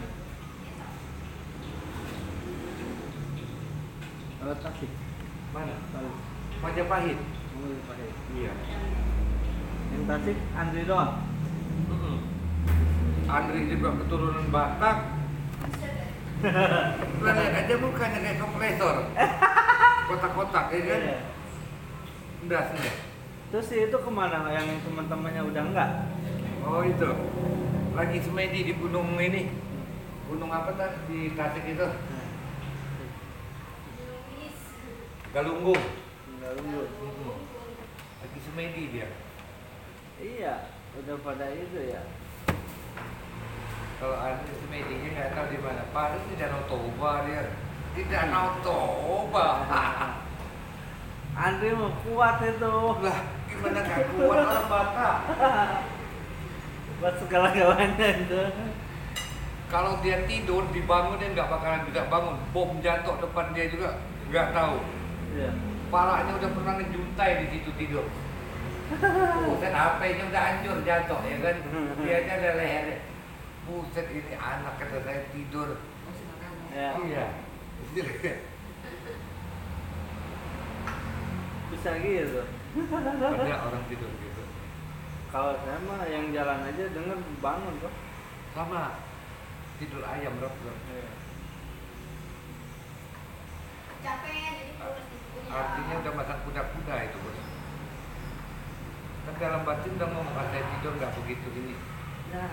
[4.39, 4.91] kalau tasik
[5.51, 5.75] Mana?
[5.91, 6.13] kalau
[6.63, 7.19] Majapahit.
[7.59, 8.09] dipakai
[8.39, 8.53] Iya.
[9.99, 11.27] yang tasik Andri doang
[13.27, 15.18] Andri juga keturunan Batak.
[16.39, 18.97] Lihat aja mukanya kayak kompresor.
[20.09, 21.01] Kotak-kotak ya kan.
[21.03, 21.19] Iya.
[22.49, 22.93] Dasnya.
[23.49, 25.91] terus itu ke mana yang teman-temannya udah enggak
[26.63, 27.11] Oh itu.
[27.97, 29.49] Lagi semedi di gunung ini.
[30.29, 31.89] Gunung apa tadi di Tasik itu?
[35.33, 35.81] Galunggung.
[36.37, 36.87] enggak unggul
[38.21, 39.09] Lagi semedi dia.
[40.19, 42.03] iya udah pada itu ya
[43.99, 45.83] Kalau Andri semedinya nggak tahu di mana.
[45.91, 47.51] Paling di Danau Toba dia.
[47.99, 49.47] Di Danau Toba.
[51.51, 55.17] Andri mau kuat itu lah gimana nggak kuat orang Batak?
[56.99, 58.43] buat segala galanya itu
[59.71, 62.37] Kalau dia tidur dibangun dia nggak bakalan bisa bangun.
[62.51, 64.83] Bom jatuh depan dia juga nggak tahu.
[65.39, 65.51] iya
[65.95, 68.07] Palanya udah pernah ngejuntai di situ tidur.
[69.47, 71.57] Buset HP-nya udah hancur jatuh ya kan.
[72.03, 72.99] Dia aja ada lehernya.
[73.69, 75.77] Buset ini anak kata saya tidur.
[76.69, 77.25] ya Iya.
[81.69, 82.41] bisa gitu
[82.79, 84.43] Ada orang tidur gitu.
[85.29, 87.95] kalau saya mah yang jalan aja denger bangun kok
[88.51, 88.97] Sama
[89.77, 90.49] tidur ayam bro.
[90.51, 90.73] bro.
[90.89, 91.11] Iya.
[93.99, 94.65] Capek jadi.
[95.49, 97.39] Artinya udah masang kuda-kuda itu bos.
[99.25, 101.77] Kan dalam batin udah ngomong "Ah, saya tidur nggak begitu ini.
[102.29, 102.45] ya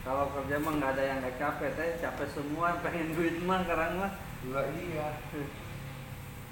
[0.00, 3.92] kalau kerja mah nggak ada yang nggak capek saya capek semua pengen duit mah sekarang
[3.98, 5.08] mah Juga iya.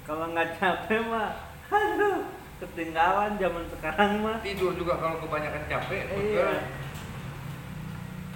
[0.05, 1.29] kalau nggak capek mah
[1.73, 2.19] aduh
[2.59, 6.03] ketinggalan zaman sekarang mah Tidur juga kalau kebanyakan capek.
[6.11, 6.63] bos, iya kan.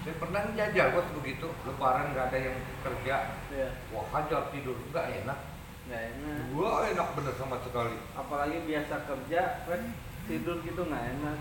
[0.04, 1.48] Saya pernah jajal bos begitu.
[1.64, 3.16] Lebaran nggak ada yang kerja.
[3.52, 5.40] iya Wah hajar tidur nggak enak.
[5.84, 8.00] nggak enak Wah enak bener sama sekali.
[8.16, 9.82] apalagi biasa kerja kan
[10.24, 11.38] tidur gitu nggak enak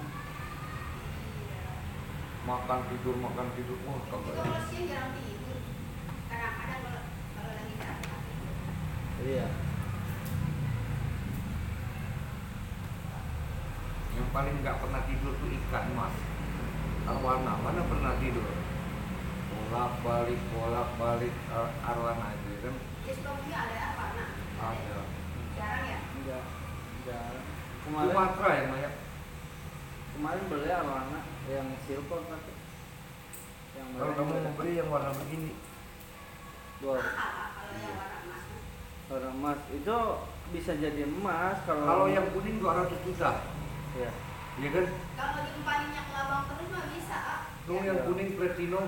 [2.43, 3.79] Makan tidur makan tidur.
[3.87, 4.65] Wah Itu kagak kalau enak.
[4.67, 5.59] siang jarang tidur.
[6.27, 7.03] Kadang-kadang kalau
[7.33, 8.19] kalau lagi capek.
[9.23, 9.47] iya
[14.13, 16.15] Yang paling nggak pernah tidur tuh ikan mas.
[17.03, 18.47] Arwana mana pernah tidur?
[19.51, 21.35] Bolak balik bolak balik
[21.83, 24.05] arwana aja kan Di Sukabumi ada apa?
[24.15, 24.29] Nah,
[24.71, 25.01] ada.
[25.53, 25.99] jarang ya.
[26.13, 26.45] enggak
[27.01, 27.25] enggak
[27.83, 28.95] kemarin Sumatera yang banyak.
[30.13, 32.41] kemarin beli anak yang silver kan
[33.73, 35.53] yang Kalau kamu mau beli yang warna begini,
[36.79, 38.45] kalau yang warna emas.
[39.09, 39.97] warna emas itu
[40.53, 43.31] bisa jadi emas kalau kalau yang kuning 200 juta,
[43.97, 44.11] ya
[44.61, 44.87] ya kan?
[45.17, 47.17] Kalau dikempaninnya ke labang terus mah bisa.
[47.17, 47.41] ah.
[47.65, 48.81] Yang kuning platino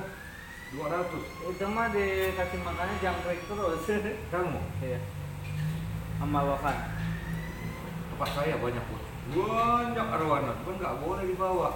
[0.74, 1.48] 200.
[1.48, 3.82] itu mah dikasih makannya jangkrik terus
[4.34, 5.00] Kamu iya
[6.14, 6.76] sama wakan
[8.14, 9.04] tempat saya banyak bos.
[9.24, 11.68] Banyak arwana, cuman nggak boleh dibawa.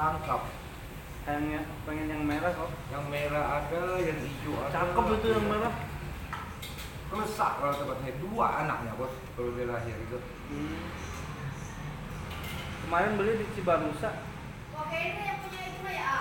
[0.00, 0.42] Tangkap.
[1.28, 1.44] yang
[1.84, 4.72] pengen yang merah kok Yang merah ada, yang hijau ada.
[4.72, 5.74] cakep itu yang merah
[7.06, 10.14] Kelesak kalau tempat saya dua anaknya bos kalau dia lahir itu.
[10.48, 10.88] Hmm.
[12.80, 14.10] Kemarin beli di Cibarusa,
[14.72, 16.14] Oke ini yang punya itu mah ya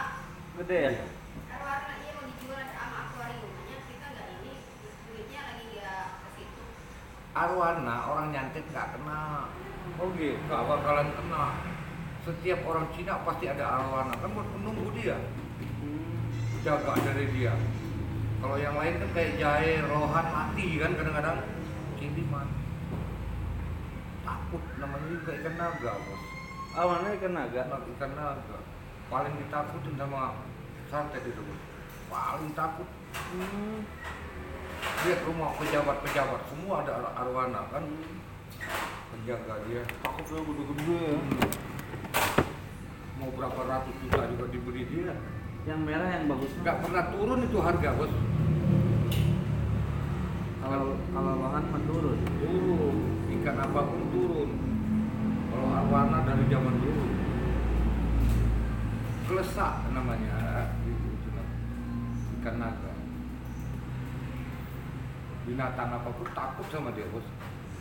[0.58, 1.06] gede ya?
[1.48, 4.52] Arwana iya mau dijual sama akuarium hanya kita nggak ini
[5.08, 6.62] duitnya lagi nggak ke situ.
[7.32, 9.22] Arwana orang nyantet nggak kena,
[9.96, 10.42] Oh gitu.
[10.50, 11.46] nggak bakalan kena.
[12.20, 15.18] Setiap orang Cina pasti ada arwana kan buat menunggu dia,
[15.80, 16.20] Hmm.
[16.62, 17.56] jaga dari dia.
[18.40, 21.38] Kalau yang lain kan kayak jahe, rohan mati kan kadang-kadang
[22.00, 22.48] kiriman.
[24.24, 26.22] Takut namanya juga ikan naga bos.
[26.76, 27.62] Awannya ikan naga.
[27.98, 28.58] Ikan naga
[29.10, 30.38] paling ditakutin sama
[30.88, 31.62] santet itu bos.
[32.08, 32.88] Paling takut.
[33.16, 33.84] Hmm.
[34.80, 37.84] Lihat rumah pejabat-pejabat semua ada ar- arwana kan
[39.12, 39.82] penjaga dia.
[40.04, 41.18] Takut saya gede-gede ya.
[43.20, 45.14] Mau berapa ratus juta juga diberi dia.
[45.68, 46.52] Yang merah yang bagus.
[46.64, 48.14] Nggak pernah turun itu harga bos.
[50.60, 52.20] Kalau kalau lohan mah turun.
[53.40, 54.50] Ikan apa pun turun.
[55.52, 57.06] Kalau arwana dari zaman dulu.
[59.28, 60.72] Kelesak namanya.
[62.40, 62.94] Ikan naga.
[65.44, 67.28] Binatang apa pun takut sama dia bos.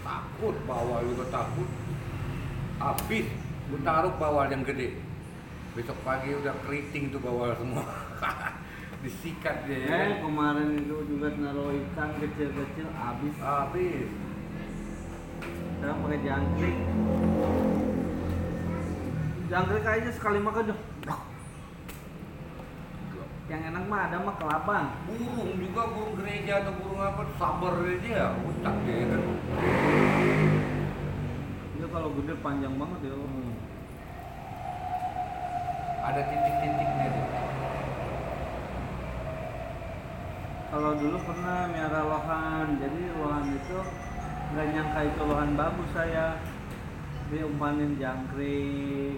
[0.02, 1.68] Takut bawal juga takut.
[2.78, 3.26] Habis
[3.68, 4.96] lu taruh bawal yang gede.
[5.76, 7.84] Besok pagi udah keriting tuh bawal semua.
[9.04, 9.88] Disikat dia ya.
[9.94, 13.34] Eh kemarin itu juga naruh ikan kecil-kecil habis.
[13.38, 14.08] Habis.
[15.78, 16.76] Sekarang pakai jangkrik.
[19.46, 20.78] Jangkrik aja sekali makan udah.
[23.48, 24.86] Yang enak mah ada mah kelabang.
[25.08, 29.22] burung juga burung gereja atau burung apa sabar dia utak dia kan
[31.80, 33.16] Itu kalau gede panjang banget ya.
[33.16, 33.47] Hmm.
[36.08, 37.26] Ada titik-titiknya tuh
[40.68, 43.78] Kalau dulu pernah miara lohan, jadi lohan itu
[44.52, 46.36] nggak nyangka itu lohan bagus saya.
[47.32, 49.16] Diumpanin jangkrik,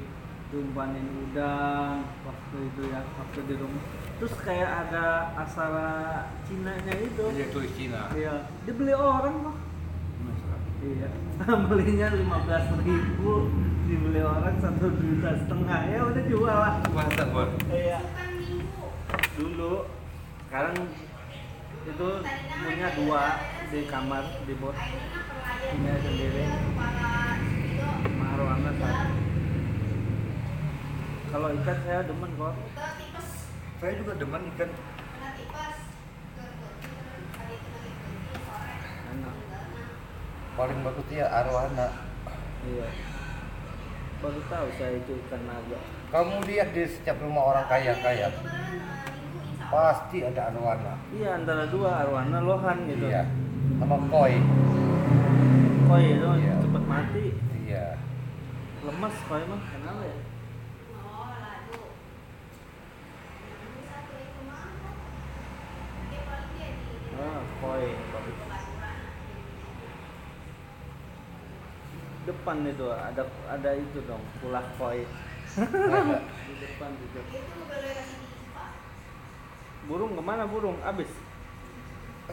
[0.55, 3.83] diumpanin udang waktu itu ya, waktu di rumah.
[4.23, 5.91] Terus kayak ada aksara
[6.47, 7.25] Cina-nya itu.
[7.35, 9.57] dia tulis Cina Iya, dibeli orang kok.
[10.87, 11.09] Iya,
[11.67, 13.51] belinya lima belas ribu,
[13.91, 16.75] dibeli orang satu juta setengah ya udah jual lah.
[16.95, 17.99] masa bos Iya,
[19.35, 19.91] dulu.
[20.47, 20.77] Sekarang
[21.83, 22.09] itu
[22.55, 23.23] punya dua
[23.67, 26.43] di kamar di mah pelayan Punya sendiri.
[26.47, 29.09] itu Marwana satu.
[31.31, 32.55] Kalau ikan saya demen kok.
[33.81, 34.71] saya juga demen ikan.
[39.11, 39.37] Enak.
[40.55, 41.89] paling bagus dia arwana
[42.63, 42.87] Iya.
[44.21, 45.81] Baru tahu saya itu ikan naga.
[46.11, 48.29] kamu lihat di setiap rumah orang kaya kaya
[49.65, 53.07] pasti ada arwana Iya antara dua arwana lohan gitu.
[53.07, 53.25] iya
[53.79, 54.37] sama koi
[55.87, 56.55] Koi itu Iya.
[56.61, 57.25] cepet mati.
[57.63, 57.87] iya
[58.81, 60.17] Lemes koi mah kenapa ya?
[60.97, 61.81] Oh, ladu.
[63.45, 64.63] Ini satu itu mah.
[66.07, 68.37] Dia paling dia di di- Ah, koi bagus.
[68.41, 68.97] Pelaburan.
[72.51, 75.07] Depan itu ada ada itu dong, pulah koi.
[76.51, 78.71] Di depan Pak.
[79.87, 80.75] Burung ke mana burung?
[80.83, 81.07] Abis.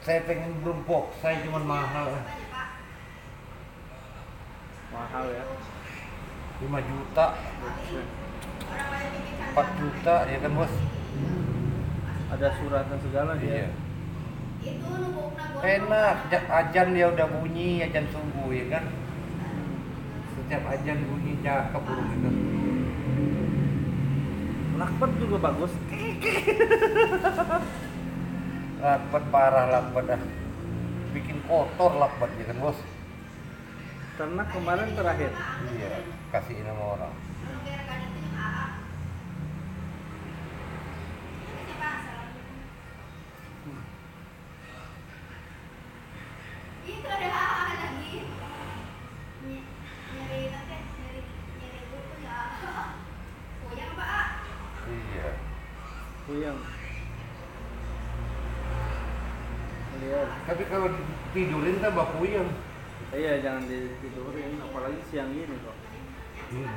[0.01, 2.17] saya pengen burung box saya cuma mahal.
[4.89, 5.45] Mahal ya.
[6.65, 10.73] 5 juta Orang banyak bikin 4 juta ya kan bos
[12.34, 14.73] Ada suratnya segala iya dia.
[14.82, 15.62] Nunggu.
[15.62, 18.96] enak Ja- ajan dia udah bunyi ajan subuh ya kan
[20.47, 22.31] setiap ajan bunyi cakep burung itu
[24.79, 25.73] Lakpet juga bagus.
[28.79, 30.21] lakbet parah lakbet ah
[31.12, 32.79] bikin kotor lakbet ya kan bos
[34.15, 35.36] Karena kemarin terakhir.
[35.75, 35.99] iya
[36.31, 37.12] kasihin sama orang
[61.88, 62.49] tambah puyeng
[63.07, 65.77] Iya jangan ditidurin, apalagi siang gini kok.
[66.51, 66.75] hmm.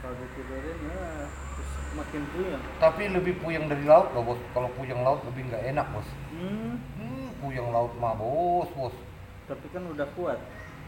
[0.00, 2.62] Kalau ditidurin ya terus makin puyang.
[2.80, 6.80] tapi lebih puyeng dari laut loh bos kalau puyeng laut lebih nggak enak bos Hmm,
[6.96, 8.96] hmm, puyeng laut mah bos bos
[9.44, 10.40] tapi kan udah kuat.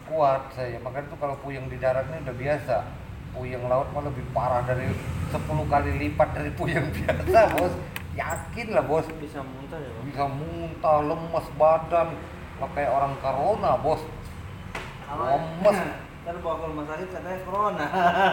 [0.03, 2.75] kuat saya makanya tuh kalau puyeng di darat ini udah biasa
[3.31, 4.89] puyeng laut mah lebih parah dari
[5.29, 7.73] 10 kali lipat dari puyeng biasa bos
[8.13, 9.05] yakin lah bos.
[9.17, 12.07] Bisa muntah ya bos bisa muntah lemes badan.
[12.63, 14.01] Kayak orang corona bos.
[15.11, 15.79] Lemes.
[16.23, 17.85] Ntar bawa ke rumah sakit katanya corona.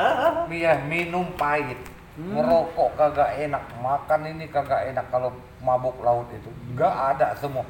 [0.60, 1.80] Iya minum pahit.
[2.18, 2.36] Hmm.
[2.36, 3.64] ngerokok kagak enak.
[3.80, 6.50] Makan ini kagak enak kalau mabuk laut itu.
[6.74, 7.66] Nggak ada semua.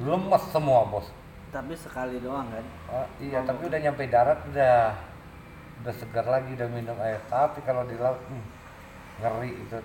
[0.00, 1.08] Lemes semua bos.
[1.50, 2.66] Tapi sekali doang kan?
[2.86, 4.94] Ah, iya tapi udah nyampe darat udah
[5.82, 7.18] udah segar lagi udah minum air.
[7.26, 8.44] Tapi kalau di laut hmm,
[9.20, 9.76] ngeri itu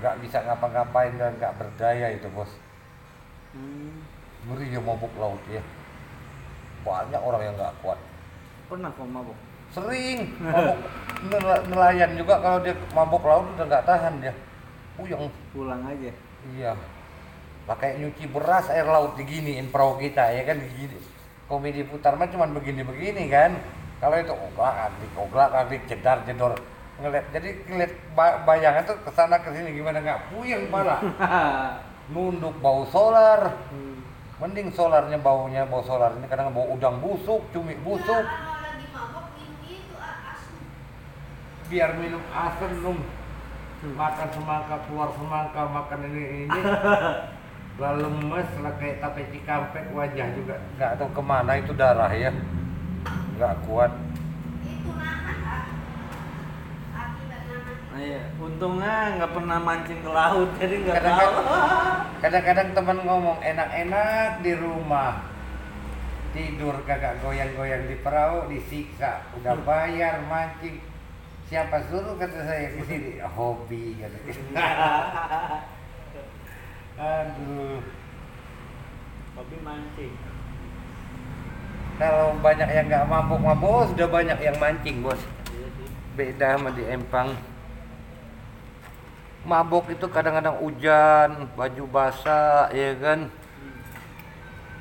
[0.00, 2.50] nggak bisa ngapa-ngapain dan nggak berdaya itu bos
[3.56, 3.96] hmm.
[4.50, 5.62] ngeri ya mabuk laut ya
[6.84, 7.98] banyak orang yang nggak kuat
[8.68, 9.38] pernah kok mabuk
[9.72, 10.78] sering mabuk
[11.32, 14.34] nel- nelayan juga kalau dia mabuk laut udah nggak tahan dia
[14.96, 16.12] puyeng pulang aja
[16.54, 16.72] iya
[17.66, 21.00] kayak nyuci beras air laut diginiin perahu kita ya kan digini
[21.50, 23.58] komedi putar mah cuman begini-begini kan
[23.98, 26.54] kalau itu oglak adik oglak adik jedar jedor
[26.96, 31.00] ngeliat jadi ngeliat ba- bayangan tuh ke sana ke sini gimana nggak puyeng malah
[32.12, 33.52] nunduk bau solar.
[33.68, 33.94] Hmm.
[34.36, 38.20] mending solarnya baunya bau solar ini kadang bau udang busuk cumi busuk.
[38.20, 40.60] Ya, itu ah, asam.
[41.72, 43.00] biar minum asam dong
[43.96, 46.60] makan semangka keluar semangka makan ini ini.
[47.80, 52.32] Lah lemes lah kayak tape cikampek wajah juga nggak tahu ke mana itu darah ya.
[53.36, 53.92] Nggak kuat.
[54.64, 55.64] Itu nahan ah.
[56.92, 57.76] Kaki nggak nahan.
[57.76, 58.22] Nah, iya.
[58.36, 61.32] untungnya nggak pernah mancing ke laut jadi nggak tahu.
[62.22, 65.22] Kadang-kadang- teman ngomong enak-enak di rumah.
[66.36, 69.24] Tidur kagak goyang-goyang di perahu disiksa.
[69.40, 70.80] Udah bayar mancing.
[71.46, 73.12] Siapa suruh kata saya ke sini?
[73.22, 74.18] Hobi kata
[77.00, 77.80] aduh.
[79.38, 80.12] Hobi mancing.
[81.96, 85.22] Kalau banyak yang nggak mabuk mabuk sudah banyak yang mancing bos.
[85.48, 85.66] Iya
[86.16, 87.36] beda sama di Empang
[89.46, 93.30] mabuk itu kadang-kadang hujan baju basah ya kan?
[93.30, 93.78] Hmm.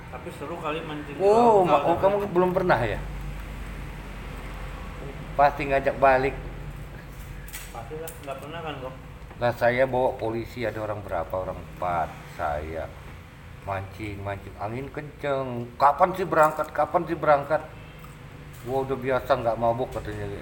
[0.09, 2.97] tapi seru kali mancing oh, ma- oh kamu belum pernah ya?
[5.37, 6.35] Pasti ngajak balik.
[7.69, 8.95] Pasti lah nggak pernah kan kok
[9.35, 11.33] lah saya bawa polisi ada orang berapa?
[11.35, 12.07] Orang empat
[12.39, 12.87] saya.
[13.67, 14.55] Mancing mancing.
[14.55, 15.67] Angin kenceng.
[15.75, 16.71] Kapan sih berangkat?
[16.71, 17.61] Kapan sih berangkat?
[18.63, 20.39] Gua udah biasa nggak mabuk katanya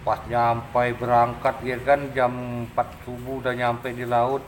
[0.00, 2.32] pas nyampe berangkat ya kan jam
[2.72, 4.40] 4 subuh udah nyampe di laut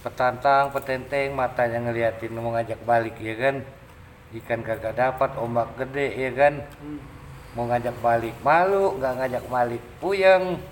[0.00, 3.56] petantang petenteng matanya ngeliatin mau ngajak balik ya kan.
[4.30, 6.54] Ikan kagak dapat ombak gede ya kan.
[6.80, 7.00] Hmm.
[7.50, 10.62] mau ngajak balik malu nggak ngajak balik puyeng.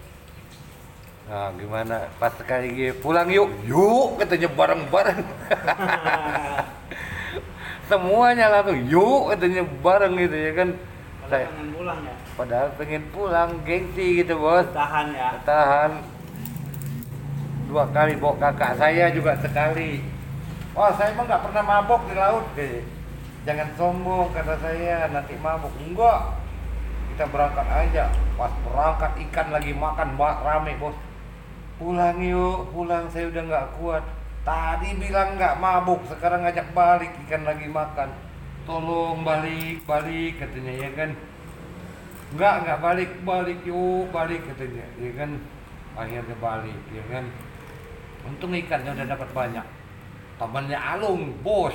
[1.26, 2.06] Nah gimana?
[2.22, 3.50] Pas sekali gini pulang yuk.
[3.66, 5.20] Yuk katanya bareng-bareng.
[7.90, 10.68] Semuanya langsung yuk katanya bareng gitu ya kan.
[10.78, 14.62] Kalau saya pengen pulang ya padahal pengen pulang gengsi gitu bos.
[14.70, 15.42] Tahan ya.
[15.42, 15.90] Tahan
[17.66, 20.06] dua kali bawa kakak saya juga sekali.
[20.72, 22.86] Wah saya emang nggak pernah mabok di laut deh
[23.42, 25.10] jangan sombong kata saya.
[25.10, 26.38] Nanti mabuk enggak.
[27.10, 28.06] Kita berangkat aja.
[28.38, 30.94] Pas berangkat ikan lagi makan ba- rame bos.
[31.82, 32.70] Pulang yuk.
[32.70, 34.04] Pulang saya udah nggak kuat.
[34.46, 38.14] Tadi bilang nggak mabuk sekarang ngajak balik ikan lagi makan.
[38.68, 41.10] Tolong balik balik katanya ya kan
[42.28, 45.30] Enggak, enggak balik, balik yuk, balik katanya, ya kan.
[45.96, 47.24] Akhirnya balik, ya kan.
[48.28, 49.66] Untung ikannya udah dapat banyak.
[50.36, 51.74] Temannya Alung, bos,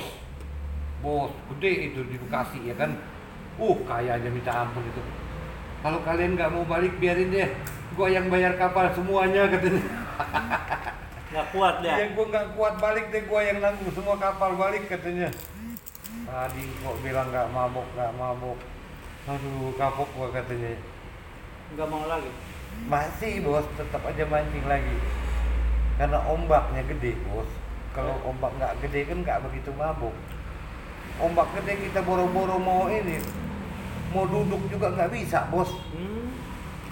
[1.02, 2.94] bos, gede itu di Bekasi, ya kan.
[3.58, 5.02] Uh, kayaknya minta ampun itu.
[5.82, 7.50] Kalau kalian nggak mau balik, biarin deh.
[7.98, 9.84] Gua yang bayar kapal semuanya katanya.
[11.34, 14.86] nggak kuat ya Ya gua nggak kuat balik deh, gua yang nanggung semua kapal balik
[14.86, 15.28] katanya.
[16.24, 18.58] Tadi kok bilang nggak mabuk, nggak mabuk.
[19.24, 20.76] Aduh, kapok gua katanya.
[21.72, 22.28] nggak mau lagi
[22.92, 25.00] Masih bos, tetap aja mancing lagi.
[25.96, 27.48] Karena ombaknya gede bos.
[27.96, 30.12] Kalau ombak nggak gede kan nggak begitu mabuk.
[31.16, 33.16] Ombak gede kita boro-boro mau ini,
[34.12, 35.72] mau duduk juga nggak bisa bos.
[35.72, 36.28] hmm.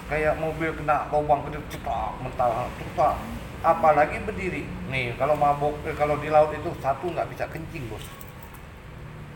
[0.09, 3.13] Kayak mobil kena lubang gede cetak mental cetak.
[3.61, 4.65] Apalagi berdiri.
[4.89, 8.09] Nih kalau mabuk, eh, kalau di laut itu satu nggak bisa kencing bos.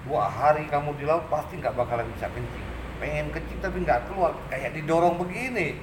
[0.01, 2.76] Dua hari kamu di laut pasti nggak bakalan bisa kencing.
[2.97, 5.77] Pengen kencing tapi nggak keluar, kayak didorong begini.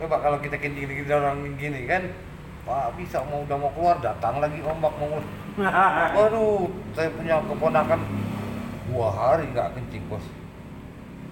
[0.00, 2.02] Coba kalau kita kencing didorong begini kan,
[2.68, 5.16] Wah bisa mau udah mau keluar datang lagi ombak mau
[6.16, 8.00] Waduh, saya punya keponakan
[8.92, 10.24] dua hari nggak kencing bos,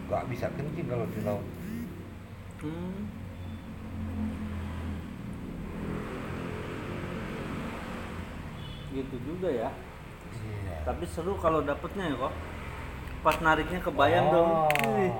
[0.08, 1.44] nggak bisa kencing kalau di laut.
[2.64, 3.04] Hmm.
[8.96, 9.70] gitu juga ya
[10.36, 10.84] Iya.
[10.84, 12.34] tapi seru kalau dapetnya ya kok
[13.26, 14.70] pas nariknya kebayang dong.
[14.70, 14.70] Oh.
[14.94, 15.10] Wih,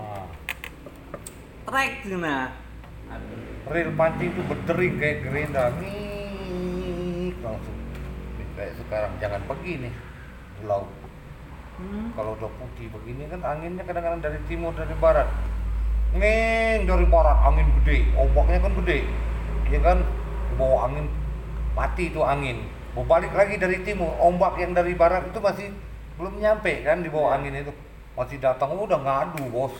[1.67, 2.55] trek nah
[3.11, 3.67] Aduh.
[3.67, 7.75] Reel pancing tuh berdering kayak gerenda, nih langsung.
[8.55, 9.13] Kayak sekarang.
[9.19, 9.91] Jangan begini.
[10.63, 10.87] Laut
[11.77, 12.09] Hmm.
[12.17, 15.29] kalau udah putih begini kan anginnya kadang-kadang dari timur dari barat.
[16.17, 17.37] Ngeng dari barat.
[17.45, 18.09] Angin gede.
[18.17, 19.05] Ombaknya kan gede.
[19.69, 20.01] Ya kan?
[20.57, 21.05] Bawa angin.
[21.77, 22.65] Mati itu angin.
[22.97, 24.09] Mau balik lagi dari timur.
[24.17, 25.69] Ombak yang dari barat itu masih
[26.17, 27.45] belum nyampe kan di bawah Iya.
[27.45, 27.73] angin itu
[28.17, 29.77] masih datang oh, udah ngadu bos.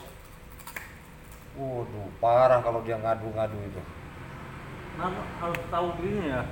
[1.57, 3.83] Waduh parah kalau dia ngadu-ngadu itu.
[5.01, 5.09] Nah,
[5.41, 6.45] harus tahu gini ya.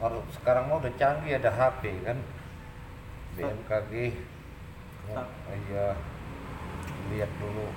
[0.00, 2.18] Kalau sekarang mah udah canggih ada HP kan?
[3.36, 3.92] BMKG
[5.12, 5.28] Tak.
[5.28, 5.92] oh, iya.
[7.12, 7.68] Lihat dulu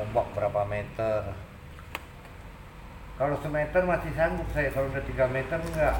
[0.00, 1.36] ombak berapa meter.
[3.18, 5.96] Kalau semeter masih sanggup saya kalau udah 3 meter enggak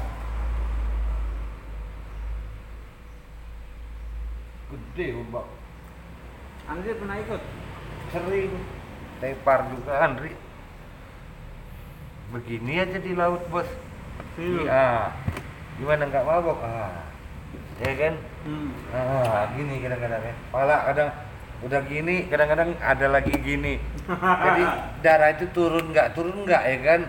[4.69, 5.45] gede ombak
[6.69, 7.41] Andri pernah ikut?
[8.09, 8.53] sering.
[9.19, 10.31] Tepar juga Andri
[12.29, 13.65] begini aja di laut bos.
[14.37, 14.61] Iya.
[14.69, 14.87] Iya.
[15.81, 16.59] gimana nggak mabok?
[16.61, 17.09] Ah.
[17.79, 18.13] Ya kan?
[18.45, 18.69] Hmm.
[18.93, 20.35] ah gini kadang-kadang ya.
[20.51, 21.09] Pala kadang
[21.65, 23.81] udah gini kadang-kadang ada lagi gini.
[24.45, 24.63] Jadi
[25.01, 27.01] darah itu turun nggak turun nggak ya kan?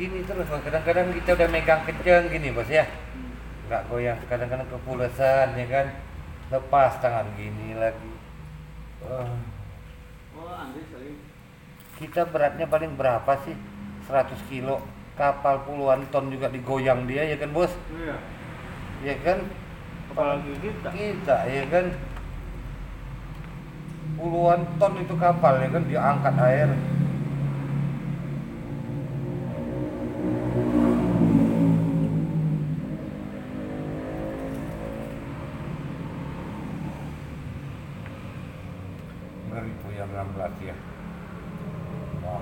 [0.00, 2.88] Gini terus kadang-kadang kita udah megang kenceng gini bos ya.
[2.88, 3.34] Hmm.
[3.68, 5.86] nggak goyang kadang-kadang kepulesan ya kan
[6.48, 8.12] lepas tangan gini lagi.
[9.04, 9.28] Oh,
[10.88, 11.16] sering.
[11.94, 13.54] kita beratnya paling berapa sih
[14.02, 14.80] 100 kilo
[15.14, 18.16] kapal puluhan ton juga digoyang dia ya kan bos Iya.
[19.02, 19.38] ya kan
[20.10, 20.88] Apalagi kita.
[20.90, 21.86] kita ya kan
[24.14, 26.70] puluhan ton itu kapal ya kan diangkat air
[39.48, 40.34] ngeri tuh yang 16
[40.64, 40.76] ya
[42.24, 42.40] Wah,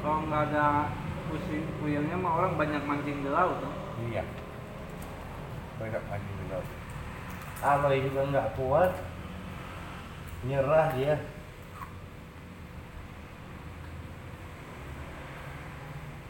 [0.00, 0.66] Kalau nggak ada
[1.28, 3.72] pusing puyengnya mah orang banyak mancing di laut tuh.
[4.06, 4.22] iya
[5.78, 6.66] banyak mancing di laut
[7.90, 8.94] Aloy juga nggak kuat
[10.46, 11.18] nyerah dia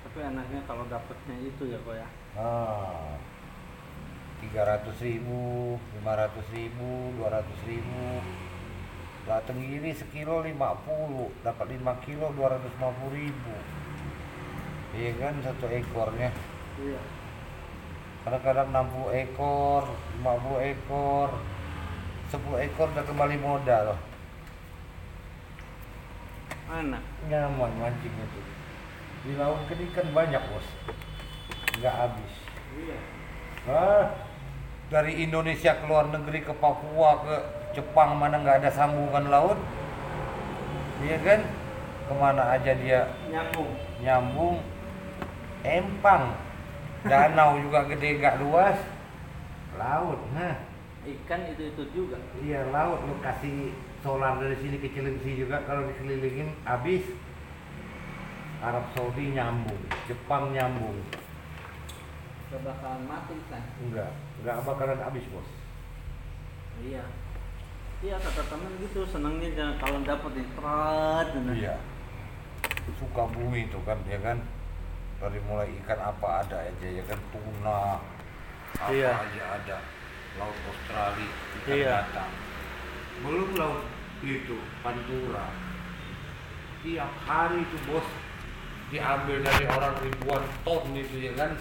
[0.08, 2.08] Tapi enaknya kalau dapetnya itu ya kok ya.
[2.40, 3.12] Ah,
[4.40, 8.24] tiga ratus ribu, lima ratus ribu, dua ratus ribu.
[9.28, 13.54] Lah tenggiri sekilo lima puluh, dapat lima kilo dua ratus lima puluh ribu.
[14.96, 16.32] Iya kan satu ekornya.
[16.80, 17.19] Iya.
[18.20, 19.82] Kadang-kadang 60 ekor,
[20.20, 21.28] 50 ekor,
[22.28, 23.96] 10 ekor udah kembali modal.
[26.70, 27.02] Enak.
[27.26, 28.40] Nyaman mancing itu.
[29.20, 30.66] Di laut kan ikan banyak bos,
[31.76, 32.34] nggak habis.
[32.72, 32.98] Iya.
[33.68, 34.04] Ah,
[34.88, 37.36] dari Indonesia ke luar negeri ke Papua ke
[37.76, 39.58] Jepang mana nggak ada sambungan laut,
[41.04, 41.40] iya kan?
[42.08, 43.70] Ke mana aja dia Nyambung.
[44.00, 44.56] nyambung,
[45.62, 46.32] empang,
[47.06, 48.76] danau juga gede nggak luas,
[49.78, 50.56] laut, nah
[51.00, 52.20] Ikan itu itu juga.
[52.44, 53.72] iya laut lu kasih
[54.04, 57.04] solar dari sini ke Cilengsi juga kalau dikelilingin habis.
[58.60, 60.92] Arab Saudi nyambung, Jepang nyambung,
[62.52, 63.64] Gak bakalan mati kan.
[63.80, 64.12] enggak,
[64.44, 65.48] enggak bakalan habis bos.
[66.84, 67.00] Iya.
[68.04, 70.44] Iya kata temen gitu senangnya jangan kalau dapet di.
[71.56, 71.80] Iya.
[73.00, 74.36] Suka bumi itu kan ya kan.
[75.20, 78.00] Dari mulai ikan apa ada aja ya kan tuna
[78.80, 79.12] apa Iya.
[79.12, 79.78] aja ada.
[80.40, 81.28] Laut Australia
[81.60, 81.92] ikan Iya.
[82.08, 82.32] datang.
[83.20, 83.84] Belum laut
[84.24, 85.52] itu Pantura.
[86.80, 88.08] Tiap hari itu bos
[88.88, 91.52] diambil dari orang ribuan ton itu ya kan.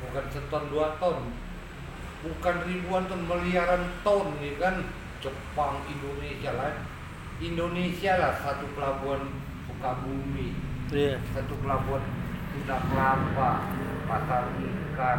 [0.00, 1.28] Bukan seton dua ton.
[2.24, 4.80] Bukan ribuan ton, miliaran ton ya kan.
[5.20, 6.72] Jepang, Indonesia lah.
[7.40, 9.20] Indonesia lah satu pelabuhan
[9.68, 10.56] Sukabumi,
[10.92, 11.20] Iya.
[11.36, 12.00] satu pelabuhan
[12.60, 13.72] Sunda Kelapa,
[14.04, 15.18] pasar ikan,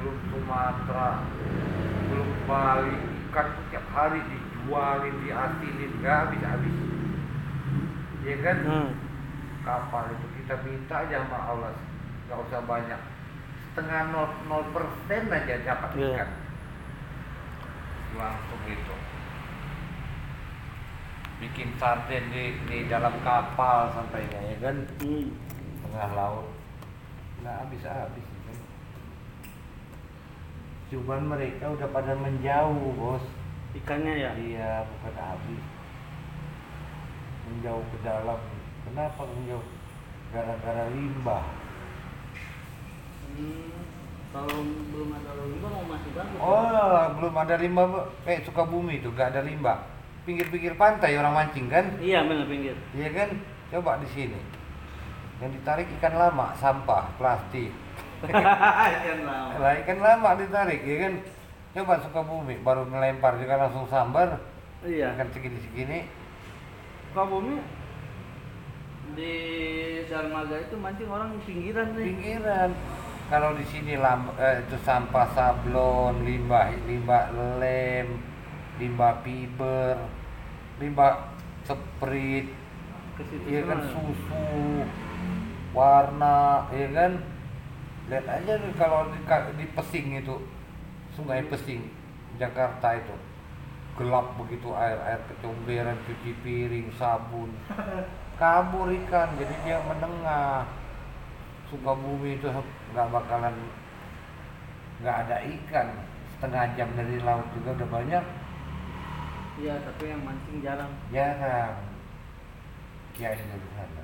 [0.00, 1.20] belum Sumatera,
[2.08, 2.96] belum Bali,
[3.28, 6.76] ikan tuh tiap hari dijualin, diasinin, nggak habis-habis.
[8.24, 8.56] Ya kan?
[8.64, 8.88] Hmm.
[9.68, 11.76] Kapal itu kita minta aja sama Allah,
[12.24, 13.00] nggak usah banyak.
[13.68, 16.08] Setengah nol, nol persen aja dapat Iya.
[16.24, 16.30] ikan.
[18.16, 18.96] Langsung gitu.
[21.36, 24.76] Bikin sarden di, di dalam kapal sampainya ya kan?
[25.04, 25.28] Hmm.
[25.84, 26.51] tengah laut
[27.42, 28.56] nggak habis habis kan
[30.88, 33.24] cuman mereka udah pada menjauh bos
[33.72, 34.30] Ikannya ya.
[34.36, 35.62] iya bukan habis
[37.42, 38.38] menjauh ke dalam
[38.82, 39.66] kenapa menjauh
[40.28, 41.44] gara-gara limbah
[43.32, 43.72] Hmm.
[44.28, 44.60] Kalau
[44.92, 46.36] belum ada limbah mau masih bagus.
[46.36, 46.44] ya?
[46.44, 47.86] oh belum ada limbah
[48.22, 49.88] kayak Sukabumi itu nggak ada limbah
[50.22, 52.76] pinggir-pinggir pantai orang mancing kan Iya benar pinggir.
[52.92, 53.28] iya kan
[53.68, 54.36] coba di sini
[55.42, 57.74] yang ditarik ikan lama sampah plastik.
[58.22, 59.58] Ikan lama.
[59.58, 61.14] lah ikan lama ditarik ya kan?
[61.74, 64.38] Coba Sukabumi baru melempar juga langsung sambar.
[64.86, 65.18] Iya.
[65.18, 66.06] ikan segini-segini.
[67.10, 67.58] Sukabumi
[69.18, 69.34] di
[70.06, 72.06] Darmaga itu mancing orang pinggiran nih.
[72.14, 72.70] pinggiran.
[73.26, 78.20] Kalau di sini lamb, eh, itu sampah sablon limbah limbah lem
[78.78, 79.96] limbah fiber
[80.78, 81.32] limbah
[83.32, 84.84] situ iya kan susu
[85.72, 87.12] warna iya kan?
[88.12, 89.20] Lihat aja nih kalau di,
[89.56, 90.36] di Pesing itu
[91.16, 91.88] sungai Pesing
[92.36, 93.16] Jakarta itu.
[93.92, 97.52] Gelap begitu air air kecomberan cuci piring sabun.
[98.40, 100.64] Kabur ikan jadi dia menengah.
[101.68, 102.52] Sukabumi itu
[102.92, 103.56] nggak bakalan
[105.00, 105.88] nggak ada ikan.
[106.36, 108.24] Setengah jam dari laut juga udah banyak.
[109.62, 110.90] Iya, tapi yang mancing jarang.
[111.12, 111.76] jarang.
[113.20, 114.01] Ya ini dari sana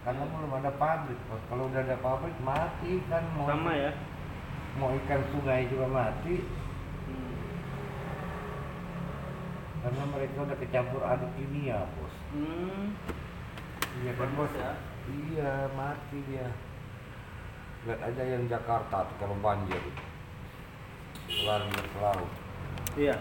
[0.00, 1.42] karena belum ada pabrik Bos.
[1.46, 3.92] kalau udah ada pabrik mati kan mau Sama ya.
[4.74, 6.40] mau ikan sungai juga mati
[7.04, 7.34] Hmm.
[9.80, 12.94] karena mereka udah kecampur aduk kimia bos Hmm.
[14.00, 14.72] iya kan bos ya.
[15.10, 16.48] iya mati dia
[17.80, 19.80] lihat aja yang Jakarta kalau banjir
[21.42, 22.30] lari ke laut
[22.92, 23.14] Iya.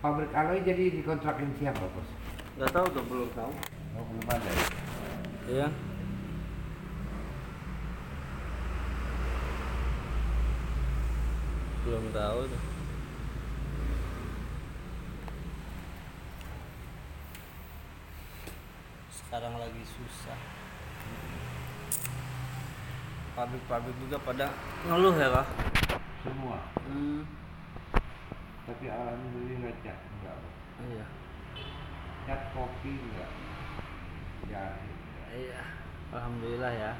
[0.00, 2.08] Pabrik alloy jadi dikontrakin siapa bos
[2.60, 3.52] Gak tahu tuh belum tahu.
[3.96, 4.66] oh, belum ada ya?
[5.48, 5.68] Iya.
[11.88, 12.62] Belum tahu tuh.
[19.08, 20.38] Sekarang lagi susah.
[23.32, 24.46] Pabrik-pabrik juga pada
[24.84, 25.46] ngeluh ya kak?
[26.20, 27.24] semua Hmm.
[28.70, 30.56] Tapi alhamdulillah cak enggak bos.
[30.78, 31.06] Iya.
[32.22, 33.30] cat kopi enggak
[34.46, 34.74] enggak.
[35.34, 35.62] Iya.
[36.14, 36.92] Alhamdulillah ya.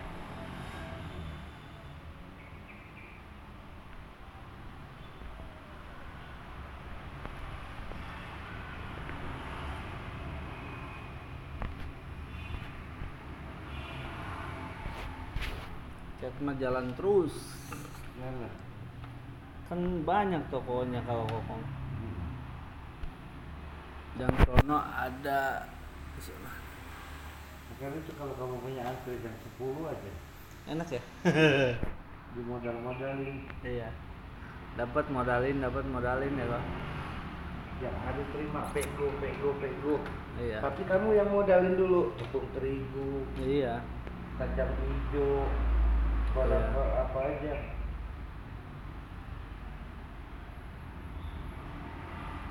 [16.19, 17.35] Cat mah jalan terus.
[18.19, 18.70] Jalan.
[19.71, 21.63] Kan banyak tokonya kalau kokong.
[21.63, 22.21] Hmm.
[24.19, 25.65] Yang sono ada.
[27.71, 30.11] Makanya itu kalau kamu punya antri jam 10 aja
[30.69, 31.03] Enak ya?
[32.37, 33.89] di modal-modalin iya.
[34.77, 36.65] Dapat modalin, dapat modalin ya, Kak.
[37.81, 39.97] yang ada terima pego pego pego
[40.37, 40.61] Iya.
[40.61, 43.81] tapi kamu yang modalin dulu tepung terigu Iya.
[44.37, 45.49] kacang hijau
[46.37, 46.61] Iya.
[46.77, 47.55] apa aja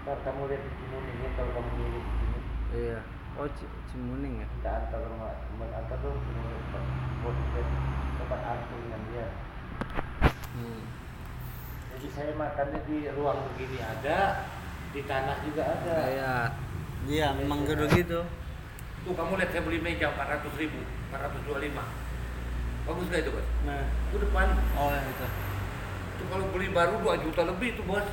[0.10, 2.40] Ntar kamu lihat di sini nih kalau kamu dulu di sini
[2.74, 3.00] Iya.
[3.38, 3.46] Oh,
[3.94, 4.48] Cimuning ya?
[4.58, 6.42] kita antar rumah teman antar sini
[7.22, 7.38] buat
[8.18, 9.28] tempat angkringan dia
[10.50, 10.82] Hmm.
[11.94, 14.50] jadi saya makannya di ruang begini ada
[14.90, 16.34] di tanah juga ada Iya.
[17.06, 18.20] Iya, memang gitu gitu.
[19.06, 20.82] tuh kamu lihat saya beli meja 400 ribu
[21.14, 21.86] 425
[22.90, 25.26] bagus gak itu bos Nah, itu depan oh yang itu.
[26.18, 28.08] itu kalau beli baru 2 juta lebih tuh bos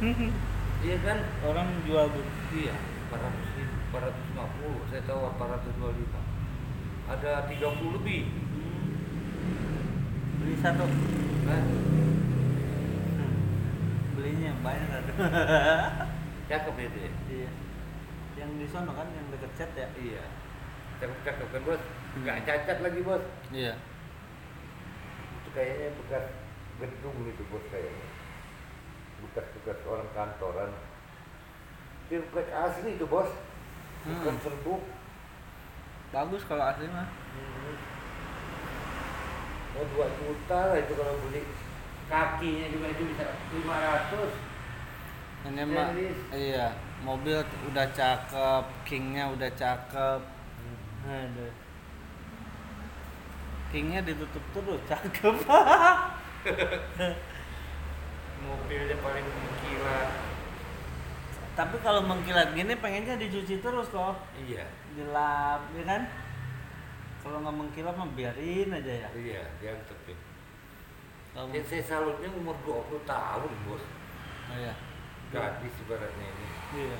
[0.80, 2.20] iya kan Orang jual bu.
[2.52, 2.74] iya
[3.08, 6.06] 400 ribu 450 saya tahu 425
[7.08, 8.22] ada 30 lebih
[10.38, 10.86] Beli satu.
[11.44, 11.62] nah
[14.12, 15.12] Belinya banyak ada.
[16.48, 17.50] cakep itu ya iya.
[18.36, 19.88] Yang di sono kan yang deket chat ya?
[19.94, 20.24] iya
[20.98, 21.82] cakep cakep kan bos
[22.18, 23.74] nggak cacat lagi bos Iya.
[25.38, 26.24] itu kayaknya bekas
[26.76, 28.06] gedung itu bos kayaknya
[29.22, 30.70] bekas-bekas orang kantoran
[32.08, 33.28] bukan asli itu bos
[34.06, 34.42] bukan Hmm.
[34.42, 34.82] serbuk
[36.08, 37.04] Bagus kalau asli mah.
[39.76, 41.44] oh dua juta lah itu kalau beli
[42.08, 44.32] kakinya juga itu bisa 500
[45.52, 45.94] Ini mah
[46.34, 46.74] iya,
[47.06, 47.38] mobil
[47.70, 50.18] udah cakep, kingnya udah cakep.
[51.06, 51.52] Aduh.
[53.70, 55.34] Kingnya ditutup terus, cakep.
[58.40, 60.08] mobilnya paling mengkilat
[61.52, 64.14] Tapi kalau mengkilat gini pengennya dicuci terus kok.
[64.38, 64.62] iya
[64.94, 66.02] Gelap, ya kan?
[67.18, 69.08] Kalau nggak mengkilat mah biarin aja ya.
[69.12, 70.14] iya yang tapi
[71.28, 73.82] Kalau ya, saya salutnya umur 20 tahun bos
[74.48, 74.72] Oh, iya.
[75.28, 76.46] gadis ibaratnya ini
[76.78, 76.98] Iya.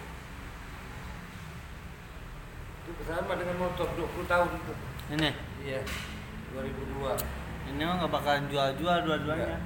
[2.84, 4.72] itu sama dengan motor 20 tahun itu
[5.11, 5.30] Ini,
[5.62, 5.80] iya
[6.51, 7.14] 2002
[7.68, 9.61] ini mah nggak bakalan jual-jual dua-duanya.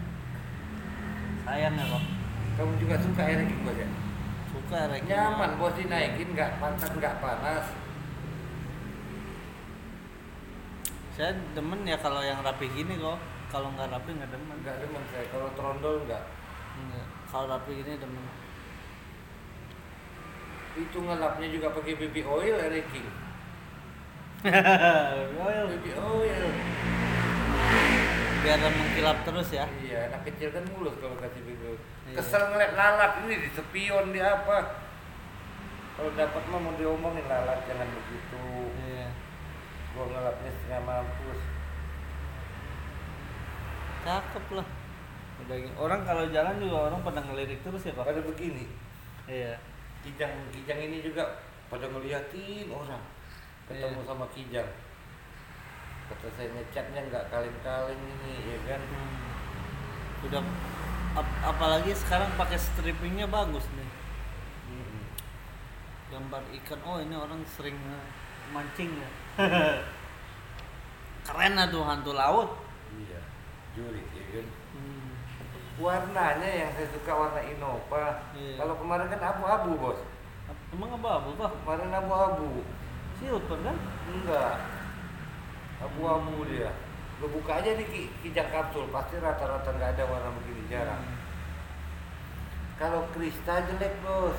[1.42, 2.04] Sayang ya kok
[2.52, 3.88] Kamu juga suka air ranking bos ya?
[4.52, 7.66] suka ranking Nyaman bos dinaikin nggak pantat nggak panas.
[11.12, 13.20] saya demen ya kalau yang rapi gini kok
[13.52, 15.24] kalau nggak rapi nggak demen Nggak demen saya.
[15.28, 16.24] Kalau trondol nggak.
[16.72, 17.06] Nggak.
[17.28, 18.24] kalau rapi gini demen
[20.72, 23.08] Itu ngelapnya juga pakai baby oil air ranking.
[25.44, 26.48] oil Baby oil.
[28.42, 31.78] Biar mengkilap terus ya Iya, anak kecil kan mulus kalau kasih oil.
[32.10, 32.18] Iya.
[32.18, 34.58] Kesel ngeliat lalat ini di sepion di apa.
[35.94, 38.42] Kalau dapat mah mau diomongin lalat jangan begitu.
[38.82, 39.06] iya
[39.92, 41.40] Gua ngelapnya setengah mampus.
[44.02, 44.66] cakep lah
[45.42, 48.66] udah orang kalau jalan juga orang pada ngelirik terus ya kok Pada begini,
[49.26, 49.54] iya
[50.02, 51.22] kijang kijang ini juga
[51.66, 52.98] pada ngeliatin orang
[53.66, 54.06] ketemu Iya.
[54.06, 54.68] sama kijang.
[56.08, 58.80] Kata saya ngecatnya nggak kaleng-kaleng ini ya kan.
[58.82, 59.16] Hmm.
[60.22, 60.38] udah
[61.18, 63.90] ap- apalagi sekarang pakai strippingnya bagus nih
[64.70, 65.02] Mm-mm.
[66.14, 68.06] gambar ikan oh ini orang sering eh,
[68.54, 69.10] mancing ya
[71.26, 72.54] keren lah tuh hantu laut
[72.92, 73.18] Iya,
[73.74, 74.46] juri ya kan.
[74.78, 75.10] hmm.
[75.80, 78.20] Warnanya yang saya suka warna Innova.
[78.36, 78.60] Iya.
[78.60, 79.98] Kalau kemarin kan abu-abu bos.
[80.70, 82.62] Emang abu-abu kok Kemarin abu-abu.
[83.18, 83.76] silver kan
[84.06, 84.54] Enggak.
[85.82, 86.70] Abu-abu dia.
[87.18, 90.98] Lo buka aja di ki- kijang kapsul, pasti rata-rata nggak ada warna begini jarang.
[90.98, 91.18] Hmm.
[92.76, 94.38] Kalau kristal jelek bos.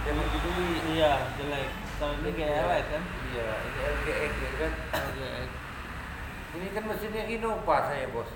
[0.00, 0.48] Jangan gitu
[0.88, 1.68] iya jelek
[1.98, 4.72] kalau ini kayak light kan Iya, ini LGX ya kan.
[4.94, 5.30] Oke.
[6.50, 8.30] Ini kan mesinnya Innova saya bos.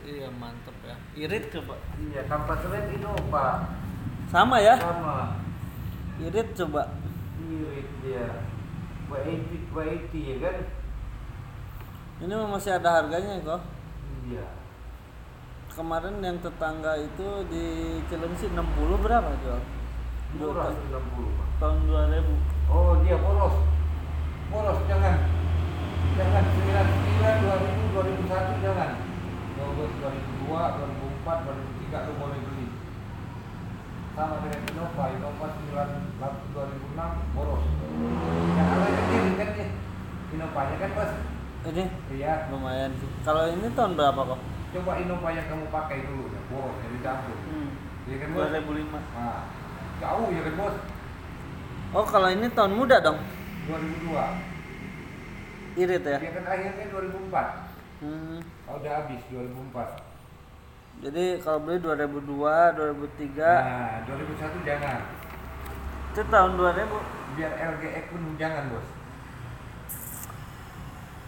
[0.00, 3.66] iya mantep ya irit coba Iya, kampas rem Innova.
[4.26, 5.36] sama ya Sama.
[6.18, 6.82] irit coba
[7.40, 8.28] Irit dia.
[9.08, 10.56] 280, 280 ya kan?
[12.18, 13.62] ini masih ada harganya kok
[14.26, 14.44] Iya.
[15.70, 17.64] kemarin yang tetangga itu di
[18.06, 18.64] Cilengsi 60
[18.98, 19.60] berapa jual
[20.36, 21.48] Murah Dua- 90 Pak.
[21.56, 22.36] tahun 2000
[22.68, 23.56] Oh dia boros.
[24.52, 25.24] Boros jangan.
[26.20, 28.90] Jangan 99 2000 2001 jangan.
[29.56, 32.57] Boros 2002 2004 2003 lu boleh beli.
[34.18, 35.78] Sama dengan Innova, Innova 9
[36.50, 37.62] 2006 boros.
[38.50, 39.66] Yang agak kecil kan ya.
[40.28, 41.12] Innovanya kan bos.
[41.58, 42.34] ini Iya.
[42.48, 46.76] lumayan sih kalau ini tahun berapa kok Coba Innova yang kamu pakai dulu, ya, boros
[46.80, 47.34] jadi campur.
[47.36, 47.70] hmm.
[48.06, 48.46] Iya kan bos?
[48.48, 49.38] 2005 Nah,
[49.98, 50.76] jauh ya kan bos?
[51.88, 53.18] oh kalau ini tahun muda dong
[53.66, 54.18] 2002.
[55.78, 57.46] irit ya Dia kan akhirnya 2004.
[58.00, 58.38] hmm.
[58.66, 60.17] Oh, udah habis 2004.
[60.98, 62.26] Jadi kalau beli 2002
[62.74, 65.00] 2003 Nah, 2001 jangan.
[66.08, 66.98] itu tahun 2000
[67.34, 68.88] Biar LGX pun jangan, Bos.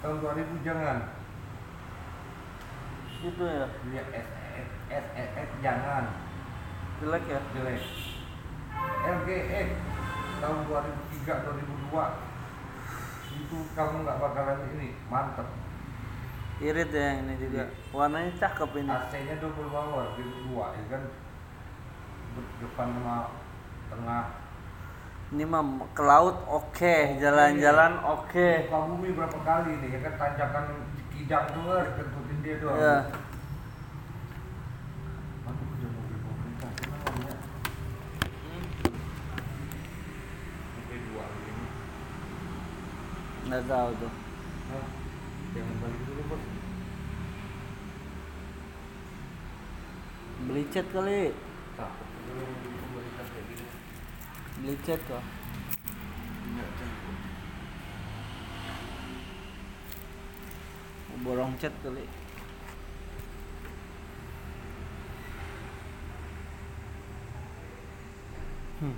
[0.00, 0.98] Tahun 2000 jangan.
[3.20, 6.04] itu ya Biar SES SES jangan.
[6.98, 7.82] jelek ya Jelek.
[9.00, 9.68] LGX
[10.40, 11.94] tahun 2003 2002
[13.30, 15.46] itu kamu nggak bakalan ini mantep
[16.60, 17.64] irit ya yang ini juga.
[17.96, 18.92] Warnanya cakep ini.
[18.92, 21.02] AC-nya double power di dua ya kan?
[22.36, 23.16] De- depan sama
[23.88, 24.24] tengah.
[25.30, 25.62] Ini mah
[25.96, 26.96] ke laut oke.
[27.16, 28.48] Jalan-jalan oke.
[28.68, 30.14] Muka bumi berapa kali nih ya kan?
[30.20, 30.64] Tanjakan
[31.16, 32.76] kijang tuh harus kentutin dia doang.
[32.76, 32.96] Iya.
[35.48, 37.34] Aduh, udah mobil pemerintah kenapa ya?
[40.76, 41.64] Mobil dua ini.
[43.48, 44.12] nggak tahu tuh.
[44.70, 44.86] Hah?
[45.50, 46.42] Jangan balik dulu bos.
[50.48, 51.32] Beli cat kali
[54.60, 55.24] beli cat kok
[61.20, 62.04] borong cat kali
[68.80, 68.96] hmm.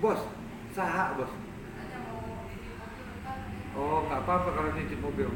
[0.00, 0.16] Bos,
[0.72, 1.28] saha bos.
[3.76, 5.28] Oh, nggak apa-apa kalau nitip mobil.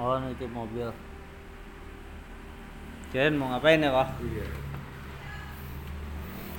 [0.00, 0.88] Oh, nitip mobil.
[3.12, 4.16] Kirain mau ngapain ya kok?
[4.24, 4.48] Iya.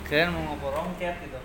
[0.05, 1.41] Kirain mau ngeborong cat gitu.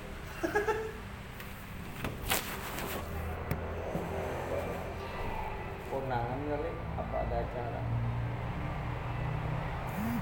[5.88, 6.70] Kondangan kali?
[7.00, 7.80] Apa ada acara?
[9.96, 10.20] Hmm.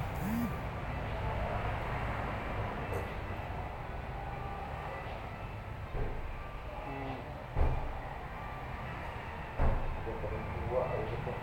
[10.07, 11.41] Yang paling tua itu bos.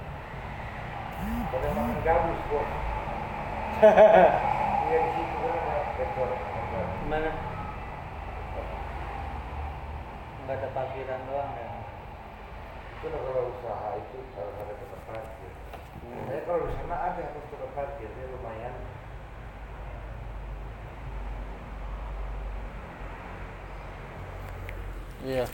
[1.51, 2.69] Pada makan gabus bos.
[3.81, 6.29] Iya di situ kan ada dekor.
[7.01, 7.31] Gimana?
[10.45, 11.69] Nggak ada parkiran doang ya?
[12.95, 15.51] Itu lah kalau usaha itu kalau ada tempat parkir.
[16.05, 16.23] Hmm.
[16.29, 18.75] Saya kalau di sana ada harus tempat parkir, dia lumayan.
[25.31, 25.47] Iya.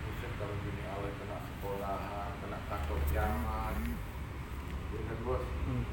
[0.00, 3.74] Buset kalau gini awet kena sekolahan, kena kantor zaman.
[4.96, 5.44] Iya bos?
[5.44, 5.84] Hmm.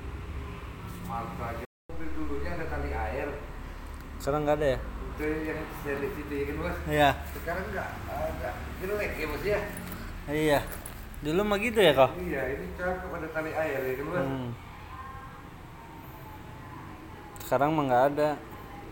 [1.04, 1.64] Marta aja.
[1.92, 3.28] Mobil dulunya ada tali air.
[4.24, 4.80] Sekarang nggak ada ya?
[4.80, 6.78] Itu yang stainless itu ya kan bos?
[6.88, 7.10] Iya.
[7.36, 8.50] Sekarang nggak ada.
[8.80, 9.60] Jelek ya bos ya?
[10.32, 10.60] Iya.
[11.28, 12.16] Dulu mah gitu ya kok?
[12.16, 14.24] Iya, ini cakep ada tali air ya kan bos?
[14.24, 14.50] Hmm.
[17.54, 18.30] Sekarang mah nggak ada.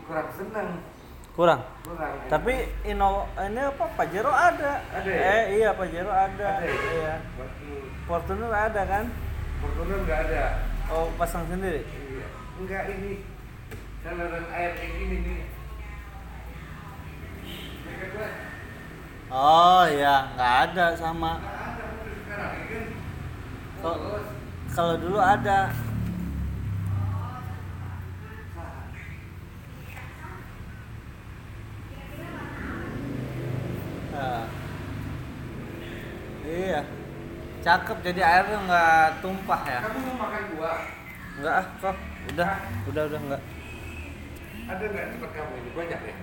[0.05, 0.69] Kurang senang.
[1.33, 1.65] Kurang.
[1.81, 2.13] Kurang.
[2.29, 4.85] Tapi Inno ini apa Pajero ada.
[4.85, 5.17] Ada ya?
[5.17, 6.61] Eh iya Pajero ada.
[6.61, 6.77] ada ya?
[6.93, 7.15] Iya.
[8.05, 9.09] Fortuner ada kan?
[9.65, 10.61] Fortuner nggak ada.
[10.93, 11.81] Oh pasang sendiri.
[11.89, 12.27] Iya.
[12.61, 13.25] Enggak ini
[14.05, 15.41] saluran air kayak gini nih.
[18.13, 18.31] Kan?
[19.33, 21.41] Oh iya nggak ada sama.
[22.29, 22.85] Kan?
[24.69, 25.73] Kalau dulu ada.
[34.21, 34.45] Nah.
[36.45, 36.85] Iya.
[37.61, 39.79] Cakep jadi airnya nggak tumpah ya.
[39.85, 40.79] Kamu mau makan buah?
[41.37, 41.97] Enggak ah, kok.
[42.33, 42.49] Udah,
[42.89, 43.41] udah udah enggak.
[44.65, 45.69] Ada nggak tempat kamu ini?
[45.77, 46.15] Banyak ya?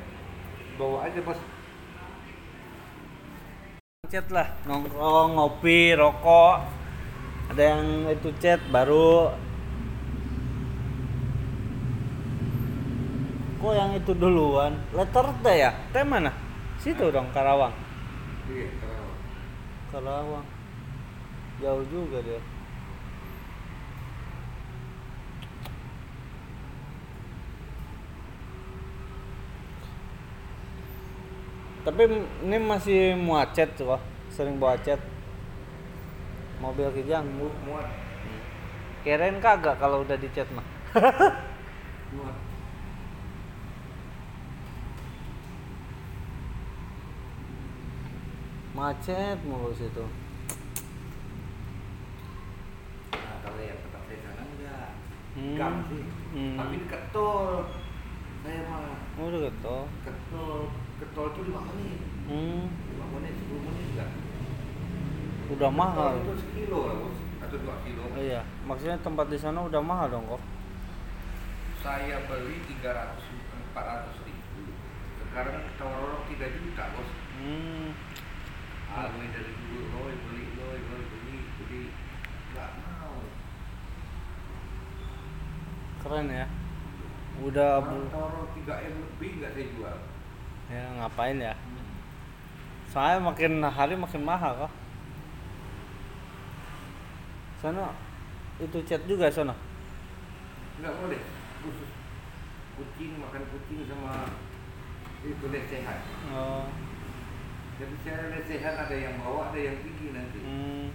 [0.75, 1.41] Bawa aja bos.
[4.11, 6.59] Chat lah, nongkrong, ngopi, rokok.
[7.55, 9.31] Ada yang itu chat baru.
[13.63, 14.75] Kok yang itu duluan?
[14.91, 15.71] Letter T ya?
[15.95, 16.35] T mana?
[16.83, 17.75] Situ dong Karawang.
[18.51, 19.07] Iya, kalau
[19.95, 20.58] Karawang.
[21.59, 22.39] Jauh juga dia.
[31.89, 32.05] Tapi
[32.45, 34.03] ini masih muacet tuh kok.
[34.29, 35.01] Sering bawa chat.
[36.61, 37.25] Mobil kijang.
[37.25, 37.89] mu- muat,
[39.07, 40.67] Keren kagak kalau udah di chat mah.
[42.15, 42.37] muat.
[48.77, 50.05] Macet mulu situ.
[53.11, 54.89] Nah, kalau yang tempat saya sana enggak.
[55.39, 55.55] Hmm.
[55.55, 56.03] Gang sih.
[56.35, 56.57] Hmm.
[56.59, 57.71] Tapi dekat tol.
[58.43, 59.77] Saya mah Oh, udah gitu.
[60.07, 62.01] ke tol, ke tol itu lima menit.
[62.27, 62.67] Hmm.
[62.71, 64.11] Lima menit, sepuluh menit enggak.
[65.55, 66.19] Udah mahal.
[66.19, 68.03] Tol itu sekilo lah bos, atau dua kilo.
[68.11, 70.43] Oh, iya, maksudnya tempat di sana udah mahal dong kok.
[71.83, 73.23] Saya beli 300
[73.75, 74.75] 400 ribu.
[75.23, 77.11] Sekarang orang 3 juta bos.
[77.39, 77.91] Hmm.
[78.89, 81.83] Aku dari dulu, Roy beli, Roy, beli.
[82.55, 83.19] Nggak mau.
[86.09, 86.49] Keren ya.
[87.45, 89.97] Udah tawar 3 M lebih nggak saya jual.
[90.73, 91.53] ya ngapain ya?
[92.89, 94.73] Soalnya makin hari makin mahal kok.
[97.61, 97.93] Sana
[98.57, 99.53] itu chat juga sana.
[100.81, 101.21] Nggak boleh,
[101.61, 101.93] khusus
[102.81, 104.33] kucing makan kucing sama
[105.21, 106.01] itu lesehan.
[106.33, 106.73] Oh.
[107.77, 110.41] Jadi saya lesehan ada yang bawa, ada yang tinggi nanti.
[110.41, 110.89] Hmm.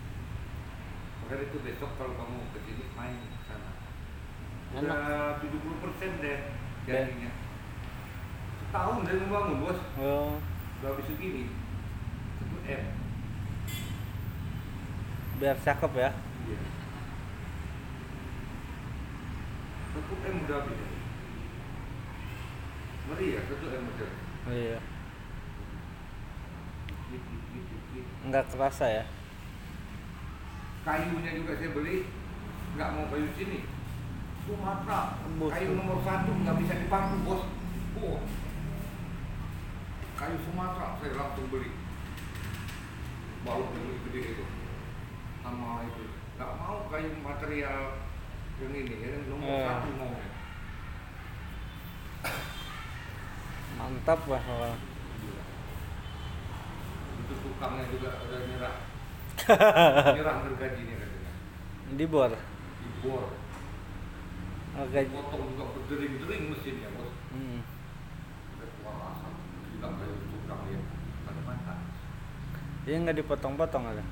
[1.22, 3.73] Maka itu besok kalau kamu ke sini main sana.
[4.74, 4.90] Enak.
[4.90, 6.40] Udah 70 persen deh
[6.90, 7.32] jadinya.
[8.58, 9.80] Setahun saya membangun bos.
[10.02, 10.42] Oh.
[10.82, 11.46] Udah habis segini.
[12.42, 12.84] Satu M.
[15.38, 16.10] Biar cakep ya.
[16.50, 16.60] Iya.
[19.94, 20.80] Satu M udah habis.
[23.04, 24.12] Ngeri ya, satu M udah.
[24.44, 24.80] Oh, iya.
[27.14, 28.06] Dikit, dikit, dikit.
[28.26, 29.06] Nggak kerasa ya.
[30.84, 32.10] Kayunya juga saya beli,
[32.76, 33.73] nggak mau kayu sini.
[34.44, 37.44] Sumatera, kayu nomor satu nggak bisa dipaku bos.
[38.04, 38.20] Oh.
[40.20, 41.72] Kayu Sumatera saya langsung beli.
[43.48, 44.46] Baru beli gede itu.
[45.40, 46.04] Sama itu.
[46.36, 48.04] Nggak mau kayu material
[48.60, 49.64] yang ini, yang nomor Eh.
[49.64, 50.12] satu mau.
[53.80, 54.76] Mantap lah kalau.
[57.24, 58.76] Itu tukangnya juga udah nyerah.
[60.20, 61.34] nyerah bergajinya katanya.
[61.96, 62.32] Di bor.
[62.84, 63.43] Dibor.
[64.74, 65.06] Oke.
[65.06, 67.14] Potong juga berdering-dering mesinnya bos.
[67.30, 67.62] Hmm.
[68.58, 69.34] Keluar asap.
[69.70, 70.82] Gila kayu tukang ya.
[71.30, 71.78] Kalimantan.
[72.82, 74.04] Dia nggak dipotong-potong ada.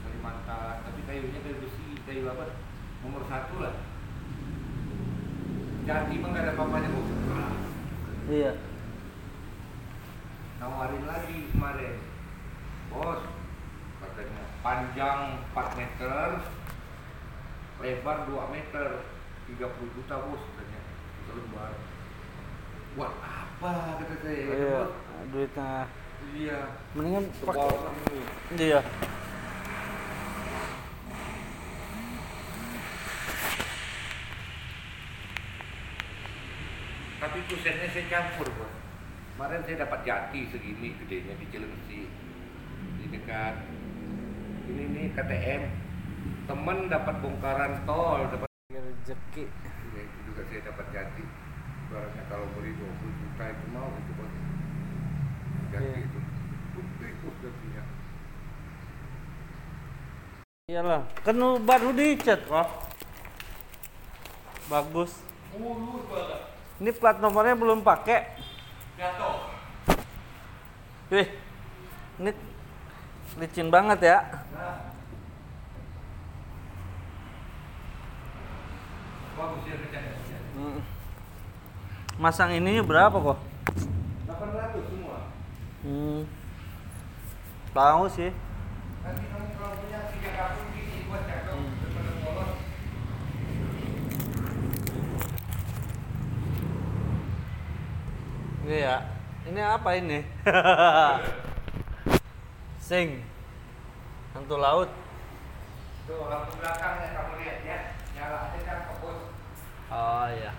[0.00, 0.76] Kalimantan.
[0.88, 2.56] Tapi kayunya kayu besi, kayu apa?
[3.04, 3.74] Nomor satu lah.
[5.84, 7.08] Jati mah nggak ada apa-apanya bos.
[8.32, 8.52] Iya.
[10.56, 11.94] Nawarin lagi kemarin.
[12.88, 13.20] Bos,
[14.00, 15.20] katanya panjang
[15.52, 16.26] 4 meter,
[17.80, 18.88] lebar 2 meter,
[19.58, 20.80] 30 juta bos katanya
[21.28, 21.72] selembar.
[22.92, 24.42] Buat apa kata saya?
[24.44, 24.80] kata iya
[25.32, 25.70] duitnya
[26.22, 26.60] Iya.
[26.94, 28.22] mendingan pakai ini.
[28.62, 28.80] iya
[37.22, 38.72] Tapi pusatnya saya campur bos.
[39.32, 42.00] Kemarin saya dapat jati segini gedenya di Cilengsi
[42.98, 43.54] di dekat
[44.68, 45.62] ini nih KTM.
[46.46, 48.51] Temen dapat bongkaran tol, dapat
[49.02, 49.44] rezeki
[49.92, 51.24] ya, itu juga saya dapat jati.
[51.90, 52.86] Barangnya kalau beli 20
[53.18, 54.32] juta itu mau itu bos.
[55.68, 55.98] Jati Iya.
[56.00, 56.18] itu.
[56.72, 57.82] Putih bos jatinya.
[60.64, 62.68] iyalah kan lu baru dicat kok
[64.70, 65.12] bagus
[66.80, 68.24] ini plat nomornya belum pakai
[68.96, 69.36] Jatuh.
[71.12, 71.28] wih
[72.22, 72.30] ini
[73.36, 74.18] licin banget ya
[74.54, 74.91] Nah.
[79.42, 80.14] Bagus ya kerjanya.
[80.54, 80.78] Hmm.
[82.20, 83.38] masang ininya berapa kok
[84.30, 85.18] 800 semua.
[85.82, 86.22] hmm.
[87.74, 88.30] tahu sih
[89.02, 92.52] Nanti kamu kalau punya tiga karung gini buat cakep daripada polos.
[98.62, 98.96] Iya.
[99.42, 100.22] Ini apa ini?
[102.86, 103.26] Sing.
[104.38, 104.90] Hantu laut.
[106.06, 107.78] Tuh lampu belakangnya kamu lihat ya.
[108.14, 108.61] Nyala aja.
[109.92, 110.52] Oh iya.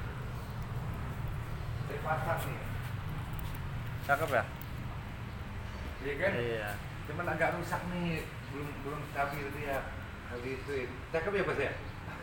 [4.06, 4.44] Cakep ya?
[6.06, 6.32] Iya kan?
[6.38, 6.70] Iya.
[7.10, 8.22] Cuman agak rusak nih.
[8.54, 9.90] Belum belum stabil dia.
[10.30, 10.74] Kali itu.
[11.10, 11.74] Cakep ya Bos ya?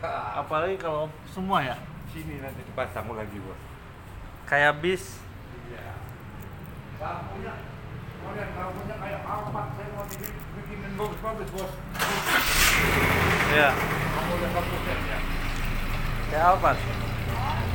[0.39, 1.75] Apalagi kalau semua ya.
[2.15, 3.59] Sini nanti dipasang lagi bos.
[4.47, 5.19] Kayak bis.
[5.67, 5.95] Iya.
[6.99, 7.53] Lampunya.
[8.21, 9.61] Lihat lampunya kayak apa?
[9.75, 11.71] Saya mau dibikin bikinin bagus-bagus bos.
[13.51, 13.69] Iya.
[13.75, 15.40] Kamu lihat lampunya.
[16.31, 16.71] Kayak apa?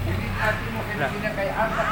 [0.08, 1.84] Jadi hati mau kayak apa?